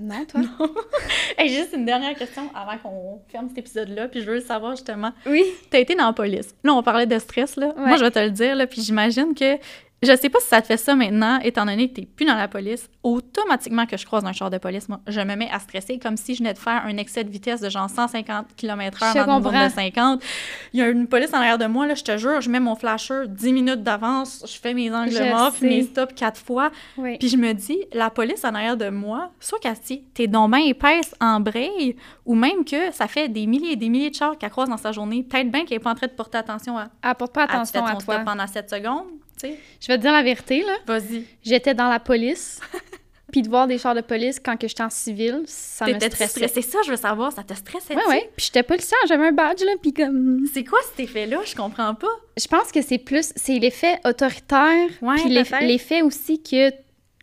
Non, 0.00 0.24
toi? 0.24 0.40
Non. 0.40 0.70
hey, 1.38 1.48
juste 1.48 1.72
une 1.74 1.84
dernière 1.84 2.14
question 2.16 2.50
avant 2.54 2.76
qu'on 2.78 3.20
ferme 3.28 3.48
cet 3.48 3.58
épisode-là, 3.58 4.08
puis 4.08 4.22
je 4.22 4.30
veux 4.30 4.40
savoir 4.40 4.72
justement. 4.72 5.12
Oui. 5.26 5.44
T'as 5.70 5.78
été 5.78 5.94
dans 5.94 6.06
la 6.06 6.12
police. 6.12 6.54
Là, 6.64 6.74
on 6.74 6.82
parlait 6.82 7.06
de 7.06 7.18
stress, 7.18 7.56
là. 7.56 7.72
Moi, 7.76 7.96
je 7.96 8.04
vais 8.04 8.10
te 8.10 8.18
le 8.18 8.30
dire, 8.30 8.56
là, 8.56 8.66
puis 8.66 8.82
j'imagine 8.82 9.34
que 9.34 9.56
je 10.02 10.14
sais 10.16 10.28
pas 10.28 10.38
si 10.40 10.48
ça 10.48 10.60
te 10.60 10.66
fait 10.66 10.76
ça 10.76 10.94
maintenant, 10.94 11.38
étant 11.40 11.64
donné 11.64 11.88
que 11.88 11.94
t'es 11.94 12.06
plus 12.06 12.26
dans 12.26 12.34
la 12.34 12.46
police. 12.48 12.90
Automatiquement 13.02 13.86
que 13.86 13.96
je 13.96 14.04
croise 14.04 14.24
un 14.24 14.32
char 14.32 14.50
de 14.50 14.58
police, 14.58 14.88
moi, 14.88 15.00
je 15.06 15.20
me 15.20 15.34
mets 15.34 15.48
à 15.50 15.58
stresser 15.58 15.98
comme 15.98 16.16
si 16.18 16.34
je 16.34 16.40
venais 16.40 16.52
de 16.52 16.58
faire 16.58 16.82
un 16.84 16.96
excès 16.98 17.24
de 17.24 17.30
vitesse 17.30 17.60
de 17.60 17.70
genre 17.70 17.88
150 17.88 18.48
km/h 18.56 19.12
dans 19.26 19.38
une 19.38 19.44
zone 19.44 19.52
de 19.52 19.72
50. 19.74 20.22
Il 20.74 20.80
y 20.80 20.82
a 20.82 20.88
une 20.88 21.06
police 21.06 21.32
en 21.32 21.38
arrière 21.38 21.56
de 21.58 21.66
moi, 21.66 21.86
là, 21.86 21.94
je 21.94 22.02
te 22.04 22.16
jure, 22.18 22.40
je 22.42 22.50
mets 22.50 22.60
mon 22.60 22.74
flasher 22.74 23.22
10 23.28 23.52
minutes 23.52 23.82
d'avance, 23.82 24.44
je 24.46 24.58
fais 24.60 24.74
mes 24.74 24.92
angles 24.94 25.10
morts, 25.30 25.52
puis 25.52 25.68
mes 25.68 25.82
stops 25.84 26.14
quatre 26.14 26.40
fois. 26.40 26.70
Oui. 26.98 27.16
Puis 27.18 27.28
je 27.30 27.36
me 27.36 27.52
dis, 27.54 27.78
la 27.92 28.10
police 28.10 28.44
en 28.44 28.54
arrière 28.54 28.76
de 28.76 28.88
moi, 28.90 29.30
soit 29.40 29.58
Casti, 29.60 30.04
t'es 30.12 30.26
donc 30.26 30.50
bien 30.50 30.64
épaisse 30.66 31.14
en 31.20 31.40
braille, 31.40 31.96
ou 32.26 32.34
même 32.34 32.64
que 32.64 32.92
ça 32.92 33.06
fait 33.08 33.28
des 33.28 33.46
milliers 33.46 33.72
et 33.72 33.76
des 33.76 33.88
milliers 33.88 34.10
de 34.10 34.14
chars 34.16 34.36
qu'elle 34.36 34.50
croise 34.50 34.68
dans 34.68 34.76
sa 34.76 34.92
journée. 34.92 35.22
Peut-être 35.22 35.50
bien 35.50 35.64
qu'elle 35.64 35.76
est 35.76 35.80
pas 35.80 35.92
en 35.92 35.94
train 35.94 36.08
de 36.08 36.12
porter 36.12 36.38
attention 36.38 36.76
à. 36.76 36.88
Pas 37.02 37.10
à- 37.10 37.14
tu 37.14 37.72
fais 37.72 37.78
attention 37.78 37.86
à 37.86 37.94
toi. 37.96 38.18
pendant 38.24 38.46
7 38.46 38.68
secondes, 38.68 39.06
sais. 39.48 39.58
Je 39.80 39.86
vais 39.88 39.96
te 39.96 40.02
dire 40.02 40.12
la 40.12 40.22
vérité, 40.22 40.62
là. 40.62 40.76
Vas-y. 40.86 41.24
J'étais 41.42 41.74
dans 41.74 41.88
la 41.88 42.00
police, 42.00 42.60
puis 43.32 43.42
de 43.42 43.48
voir 43.48 43.66
des 43.66 43.78
chars 43.78 43.94
de 43.94 44.00
police 44.00 44.38
quand 44.38 44.56
que 44.56 44.68
j'étais 44.68 44.82
en 44.82 44.90
civil, 44.90 45.42
ça 45.46 45.86
me 45.86 45.98
stressait. 45.98 46.48
C'est 46.48 46.62
ça, 46.62 46.78
je 46.84 46.90
veux 46.90 46.96
savoir, 46.96 47.32
ça 47.32 47.42
te 47.42 47.54
stressait 47.54 47.94
Ouais, 47.94 48.06
ouais. 48.08 48.30
Puis 48.36 48.46
j'étais 48.46 48.62
policière, 48.62 48.98
j'avais 49.08 49.28
un 49.28 49.32
badge, 49.32 49.62
là, 49.64 49.72
puis 49.80 49.92
comme... 49.92 50.46
C'est 50.52 50.64
quoi 50.64 50.78
cet 50.90 51.00
effet-là? 51.00 51.40
Je 51.44 51.54
comprends 51.54 51.94
pas. 51.94 52.06
Je 52.36 52.46
pense 52.46 52.70
que 52.70 52.82
c'est 52.82 52.98
plus... 52.98 53.32
C'est 53.36 53.58
l'effet 53.58 53.98
autoritaire, 54.04 54.88
Ouais, 55.02 55.16
puis 55.16 55.66
l'effet 55.66 56.02
aussi 56.02 56.42
que 56.42 56.70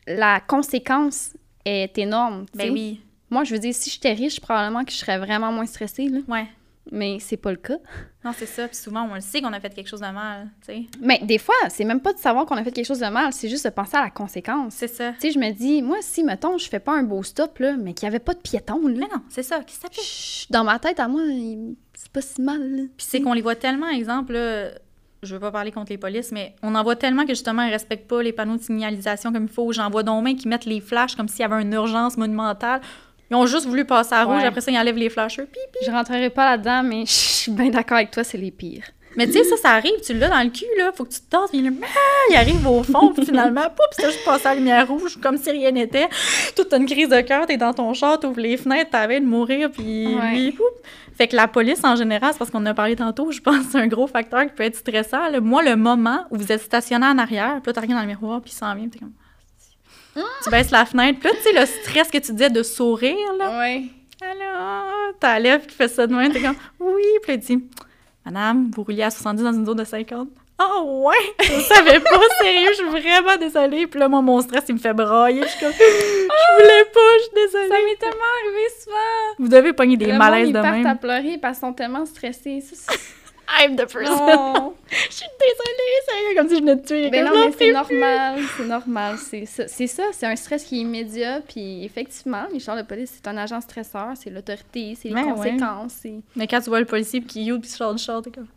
la 0.08 0.40
conséquence 0.40 1.32
est 1.66 1.98
énorme, 1.98 2.46
tu 2.52 2.60
sais. 2.60 2.66
Ben 2.68 2.74
oui. 2.74 3.02
Moi, 3.30 3.46
je 3.46 3.54
veux 3.54 3.60
dire, 3.60 3.74
si 3.74 3.90
j'étais 3.90 4.12
riche, 4.12 4.42
probablement 4.42 4.84
que 4.84 4.92
je 4.92 4.98
serais 4.98 5.18
vraiment 5.18 5.54
moins 5.54 5.66
stressée, 5.66 6.10
là. 6.10 6.20
Ouais. 6.28 6.48
Mais 6.92 7.20
c'est 7.20 7.38
pas 7.38 7.52
le 7.52 7.58
cas. 7.58 7.78
Non, 8.26 8.32
c'est 8.38 8.46
ça. 8.46 8.68
Puis 8.68 8.76
souvent, 8.76 9.08
on 9.10 9.16
le 9.16 9.22
sait 9.22 9.42
qu'on 9.42 9.54
a 9.54 9.60
fait 9.62 9.74
quelque 9.74 9.88
chose 9.88 10.02
de 10.02 10.12
mal, 10.12 10.50
tu 10.60 10.74
sais. 10.74 10.84
Mais 11.00 11.20
des 11.24 11.38
fois, 11.38 11.56
c'est 11.70 11.86
même 11.86 12.02
pas 12.02 12.12
de 12.12 12.20
savoir 12.20 12.46
qu'on 12.46 12.58
a 12.58 12.64
fait 12.64 12.72
quelque 12.72 12.86
chose 12.86 13.00
de 13.00 13.08
mal, 13.08 13.32
c'est 13.32 13.48
juste 13.48 13.66
de 13.66 13.70
penser 13.70 13.96
à 13.96 14.02
la 14.02 14.10
conséquence. 14.10 14.74
C'est 14.76 14.90
ça. 14.90 15.14
Tu 15.14 15.22
sais, 15.22 15.32
je 15.32 15.40
me 15.40 15.52
dis, 15.52 15.82
moi, 15.82 15.98
si, 16.02 16.24
mettons, 16.24 16.58
je 16.58 16.68
fais 16.68 16.80
pas 16.80 16.94
un 16.94 17.04
beau 17.04 17.24
stop, 17.24 17.60
là, 17.60 17.78
mais 17.78 17.94
qu'il 17.94 18.06
y 18.06 18.08
avait 18.08 18.20
pas 18.20 18.34
de 18.34 18.40
piétons, 18.40 18.86
là, 18.86 18.94
Mais 18.94 19.08
non, 19.08 19.22
c'est 19.30 19.44
ça. 19.44 19.60
Qu'est-ce 19.64 19.80
que 19.80 19.88
ça 19.88 19.90
fait? 19.90 20.02
chut, 20.02 20.52
dans 20.52 20.66
ma 20.66 20.80
tête, 20.80 21.00
à 21.00 21.08
moi, 21.08 21.22
c'est 21.94 22.12
pas 22.12 22.22
si 22.22 22.42
mal, 22.42 22.62
là. 22.62 22.84
Puis 22.98 23.08
c'est 23.10 23.22
qu'on 23.22 23.34
les 23.34 23.42
voit 23.42 23.56
tellement, 23.56 23.90
exemple, 23.90 24.34
là, 24.34 24.72
je 25.24 25.34
veux 25.36 25.40
pas 25.40 25.52
parler 25.52 25.72
contre 25.72 25.92
les 25.92 25.98
polices, 25.98 26.32
mais 26.32 26.56
on 26.64 26.74
en 26.76 26.84
voit 26.84 26.96
tellement 26.96 27.24
que 27.24 27.30
justement, 27.30 27.64
ils 27.64 27.72
respectent 27.72 28.08
pas 28.08 28.24
les 28.24 28.34
panneaux 28.34 28.58
de 28.58 28.62
signalisation 28.62 29.32
comme 29.32 29.44
il 29.44 29.50
faut. 29.50 29.72
J'en 29.72 29.90
vois 29.90 30.04
donc 30.04 30.28
qui 30.36 30.48
mettent 30.48 30.66
les 30.66 30.82
flashs 30.82 31.16
comme 31.16 31.28
s'il 31.28 31.42
y 31.42 31.44
avait 31.44 31.62
une 31.62 31.74
urgence 31.74 32.18
monumentale. 32.18 32.82
Ils 33.32 33.36
ont 33.36 33.46
juste 33.46 33.66
voulu 33.66 33.86
passer 33.86 34.14
à 34.14 34.26
rouge, 34.26 34.42
Ouais. 34.42 34.46
après 34.48 34.60
ça, 34.62 34.70
ils 34.72 34.78
enlèvent 34.78 34.98
les 34.98 35.10
flashers. 35.10 35.46
Puis... 35.52 35.62
Je 35.86 35.90
rentrerai 35.90 36.30
pas 36.30 36.52
là-dedans, 36.52 36.84
mais 36.84 37.06
je 37.06 37.12
suis 37.12 37.52
bien 37.52 37.70
d'accord 37.70 37.98
avec 37.98 38.12
toi, 38.12 38.24
c'est 38.24 38.38
les 38.38 38.52
pires. 38.52 38.84
Mais 39.18 39.26
tu 39.26 39.34
sais, 39.34 39.44
ça, 39.44 39.58
ça 39.58 39.70
arrive, 39.72 40.00
tu 40.06 40.14
l'as 40.14 40.30
dans 40.30 40.42
le 40.42 40.50
cul, 40.50 40.64
là, 40.78 40.92
faut 40.96 41.04
que 41.04 41.10
tu 41.12 41.20
te 41.20 41.30
tasses, 41.30 41.50
puis 41.50 41.62
là, 41.62 41.70
ah, 41.84 41.88
il 42.30 42.36
arrive 42.38 42.66
au 42.66 42.82
fond, 42.82 43.12
puis 43.14 43.26
finalement, 43.26 43.64
poup, 43.76 43.84
c'est 43.92 44.06
juste 44.06 44.24
passé 44.24 44.48
à 44.48 44.50
la 44.54 44.56
lumière 44.56 44.88
rouge, 44.88 45.18
comme 45.22 45.36
si 45.38 45.52
rien 45.52 45.72
n'était. 45.72 46.08
Toute 46.56 46.72
une 46.74 46.86
crise 46.86 47.10
de 47.10 47.20
cœur, 47.20 47.46
t'es 47.46 47.58
dans 47.58 47.74
ton 47.74 47.94
char, 47.94 48.20
t'ouvres 48.22 48.40
les 48.40 48.56
fenêtres, 48.56 48.90
t'avais 48.92 49.20
de 49.20 49.26
mourir, 49.26 49.70
puis 49.72 50.08
Ouais. 50.16 50.54
Fait 51.18 51.28
que 51.28 51.36
la 51.36 51.48
police, 51.50 51.84
en 51.84 51.98
général, 51.98 52.30
c'est 52.32 52.40
parce 52.40 52.50
qu'on 52.52 52.60
en 52.60 52.66
a 52.68 52.74
parlé 52.74 52.96
tantôt, 52.96 53.32
je 53.32 53.42
pense 53.42 53.58
que 53.58 53.72
c'est 53.74 53.78
un 53.80 53.88
gros 53.88 54.08
facteur 54.08 54.44
qui 54.44 54.54
peut 54.56 54.64
être 54.64 54.78
stressant. 54.78 55.28
là. 55.30 55.40
Moi, 55.42 55.62
le 55.64 55.76
moment 55.76 56.26
où 56.32 56.38
vous 56.38 56.52
êtes 56.52 56.62
stationné 56.62 57.06
en 57.06 57.18
arrière, 57.18 57.60
puis 57.62 57.68
là, 57.68 57.74
t'as 57.74 57.82
rien 57.82 57.96
dans 57.96 58.02
le 58.02 58.08
miroir, 58.08 58.42
puis 58.42 58.52
il 58.54 58.58
s'en 58.58 58.74
vient, 58.76 58.88
t'es 58.88 59.00
comme... 59.00 59.12
Tu 60.44 60.50
baisses 60.50 60.72
la 60.72 60.86
fenêtre, 60.86 61.20
puis 61.20 61.30
là, 61.30 61.36
tu 61.38 61.44
sais, 61.44 61.54
le 61.60 61.66
stress 61.66 62.10
que 62.10 62.18
tu 62.18 62.32
disais 62.34 62.50
de 62.50 62.64
sourire, 62.64 63.16
là, 63.38 63.60
Ouais. 63.60 63.84
alors, 64.22 64.84
ta 65.20 65.40
lèvre 65.40 65.66
qui 65.66 65.76
fait 65.76 65.88
ça 65.88 66.06
de 66.08 66.14
même, 66.16 66.32
t'es 66.34 66.42
comme, 66.42 66.56
oui, 66.80 67.04
puis 67.24 67.34
elle 67.34 67.40
dit, 67.40 67.64
Madame, 68.26 68.70
vous 68.76 68.84
rouliez 68.84 69.04
à 69.04 69.10
70 69.10 69.44
dans 69.44 69.54
une 69.54 69.66
zone 69.66 69.78
de 69.78 69.84
50. 69.84 70.28
Ah 70.60 70.82
ouais! 70.84 71.16
Je 71.42 71.60
savais 71.62 72.00
pas, 72.00 72.20
sérieux, 72.42 72.70
je 72.70 72.76
suis 72.76 72.86
vraiment 72.90 73.36
désolée. 73.40 73.88
Puis 73.88 74.00
là, 74.00 74.08
moi, 74.08 74.22
mon 74.22 74.40
stress, 74.42 74.64
il 74.70 74.76
me 74.76 74.80
fait 74.80 74.94
brailler. 74.94 75.42
Je 75.42 75.48
suis 75.48 75.60
comme, 75.60 75.72
je 75.74 76.62
voulais 76.62 76.86
pas, 76.94 77.00
je 77.18 77.24
suis 77.24 77.34
désolée. 77.34 77.68
Ça 77.70 77.76
m'est 77.84 77.96
tellement 77.96 78.32
arrivé 78.44 78.68
souvent. 78.84 79.36
Vous 79.40 79.48
devez 79.48 79.74
pogner 79.74 79.98
des 79.98 80.06
le 80.06 80.18
malaises 80.20 80.46
monde, 80.46 80.54
de 80.54 80.60
ils 80.60 80.62
partent 80.62 80.76
à 80.76 80.90
même. 80.90 80.98
pleurer 81.00 81.38
parce 81.42 81.58
qu'ils 81.58 81.68
sont 81.68 81.74
tellement 81.74 82.06
stressés. 82.06 82.62
Ça, 82.62 82.94
I'm 83.60 83.76
the 83.76 83.86
person. 83.86 84.26
non. 84.26 84.74
je 84.90 85.14
suis 85.14 85.26
désolée, 85.40 86.02
sérieux, 86.08 86.36
comme 86.38 86.48
si 86.50 86.56
je 86.56 86.60
venais 86.62 86.76
de 86.76 86.86
tuer. 86.86 87.10
Ben 87.10 87.26
non, 87.26 87.32
mais 87.46 87.52
c'est 87.58 87.72
normal, 87.72 88.40
c'est 88.58 88.66
normal. 88.66 89.18
C'est 89.18 89.46
ça, 89.46 89.68
c'est 89.68 89.88
ça, 89.88 90.04
c'est 90.14 90.26
un 90.26 90.36
stress 90.36 90.64
qui 90.64 90.78
est 90.78 90.82
immédiat. 90.82 91.42
Puis 91.48 91.84
effectivement, 91.86 92.44
les 92.54 92.60
chars 92.60 92.78
de 92.78 92.82
police, 92.84 93.12
c'est 93.16 93.28
un 93.28 93.38
agent 93.38 93.62
stresseur, 93.62 94.10
c'est 94.16 94.30
l'autorité, 94.30 94.96
c'est 95.00 95.10
les 95.10 95.14
Ben 95.16 95.26
ouais. 95.26 95.34
conséquences. 95.34 96.04
Mais 96.36 96.48
quand 96.48 96.62
tu 96.62 96.70
vois 96.70 96.80
le 96.80 96.86
policier 96.86 97.20
puis 97.22 97.30
qui 97.30 97.44
you 97.46 97.60
puis 97.60 97.70
sort 97.70 97.94
du 97.96 98.02
char, 98.04 98.22
t'es 98.22 98.32
comme, 98.32 98.48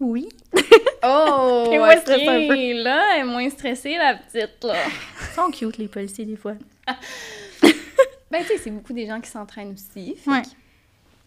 oui. 0.00 0.28
Oh, 1.04 1.68
T'es 1.70 1.78
moins 1.78 1.92
ok, 1.94 1.98
stressée 2.00 2.28
un 2.28 2.48
peu. 2.48 2.82
là, 2.82 3.14
elle 3.14 3.20
est 3.20 3.24
moins 3.24 3.48
stressée, 3.50 3.96
la 3.96 4.16
petite, 4.16 4.64
là. 4.64 4.74
Ils 5.20 5.34
sont 5.34 5.48
cute, 5.52 5.78
les 5.78 5.86
policiers, 5.86 6.24
des 6.24 6.34
fois. 6.36 6.54
Ben, 8.30 8.42
tu 8.42 8.48
sais, 8.48 8.58
c'est 8.58 8.70
beaucoup 8.70 8.92
des 8.92 9.06
gens 9.06 9.20
qui 9.22 9.30
s'entraînent 9.30 9.72
aussi. 9.72 10.14
fait 10.16 10.30
Ouais. 10.30 10.42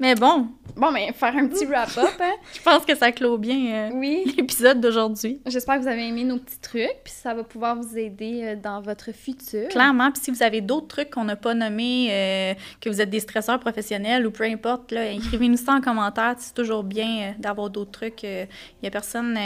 Mais 0.02 0.16
bon, 0.16 0.48
Bon, 0.76 0.92
ben, 0.92 1.14
faire 1.14 1.36
un 1.36 1.48
petit 1.48 1.66
wrap-up, 1.66 2.10
hein. 2.20 2.32
je 2.54 2.62
pense 2.62 2.86
que 2.86 2.96
ça 2.96 3.12
clôt 3.12 3.38
bien 3.38 3.90
euh, 3.90 3.90
Oui. 3.94 4.34
l'épisode 4.36 4.82
d'aujourd'hui. 4.82 5.40
J'espère 5.46 5.76
que 5.76 5.82
vous 5.82 5.88
avez 5.88 6.08
aimé 6.08 6.24
nos 6.24 6.40
petits 6.40 6.60
trucs, 6.60 7.04
puis 7.04 7.14
ça 7.14 7.36
va 7.36 7.44
pouvoir 7.44 7.76
vous 7.76 7.96
aider 7.96 8.42
euh, 8.44 8.56
dans 8.56 8.82
votre 8.82 9.12
futur. 9.12 9.68
Clairement, 9.70 10.12
puis 10.12 10.24
si 10.24 10.32
vous 10.32 10.42
avez 10.42 10.62
d'autres 10.62 10.88
trucs 10.88 11.12
qu'on 11.12 11.26
n'a 11.26 11.36
pas 11.36 11.54
nommés, 11.54 12.08
euh, 12.10 12.54
que 12.80 12.90
vous 12.90 13.00
êtes 13.00 13.12
des 13.12 13.20
stresseurs 13.20 13.60
professionnels 13.60 14.26
ou 14.26 14.32
peu 14.32 14.46
importe, 14.46 14.92
écrivez-nous 14.92 15.58
ça 15.58 15.74
en 15.74 15.82
commentaire. 15.82 16.34
C'est 16.40 16.56
toujours 16.56 16.84
bien 16.84 17.36
d'avoir 17.38 17.70
d'autres 17.70 17.92
trucs. 17.92 18.24
Il 18.24 18.48
n'y 18.82 18.88
a 18.88 18.92
personne, 18.92 19.38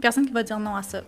personne 0.00 0.26
qui 0.26 0.32
va 0.32 0.44
dire 0.44 0.60
non 0.60 0.76
à 0.76 0.84
ça. 0.84 1.02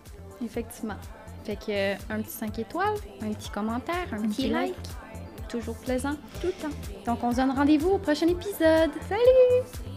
Effectivement. 0.44 0.96
Fait 1.44 1.54
que 1.54 1.92
un 2.12 2.22
petit 2.22 2.32
5 2.32 2.58
étoiles, 2.58 2.96
un 3.22 3.32
petit 3.32 3.50
commentaire, 3.50 4.08
un, 4.10 4.22
petit 4.22 4.42
petit 4.42 4.48
like. 4.48 4.74
Toujours 5.48 5.76
plaisant, 5.76 6.14
tout 6.40 6.48
le 6.48 6.52
temps. 6.52 6.74
Donc 7.06 7.22
on 7.22 7.30
se 7.30 7.36
donne 7.36 7.50
rendez-vous 7.50 7.90
au 7.90 7.98
prochain 7.98 8.26
épisode. 8.26 8.90
Salut! 9.08 9.95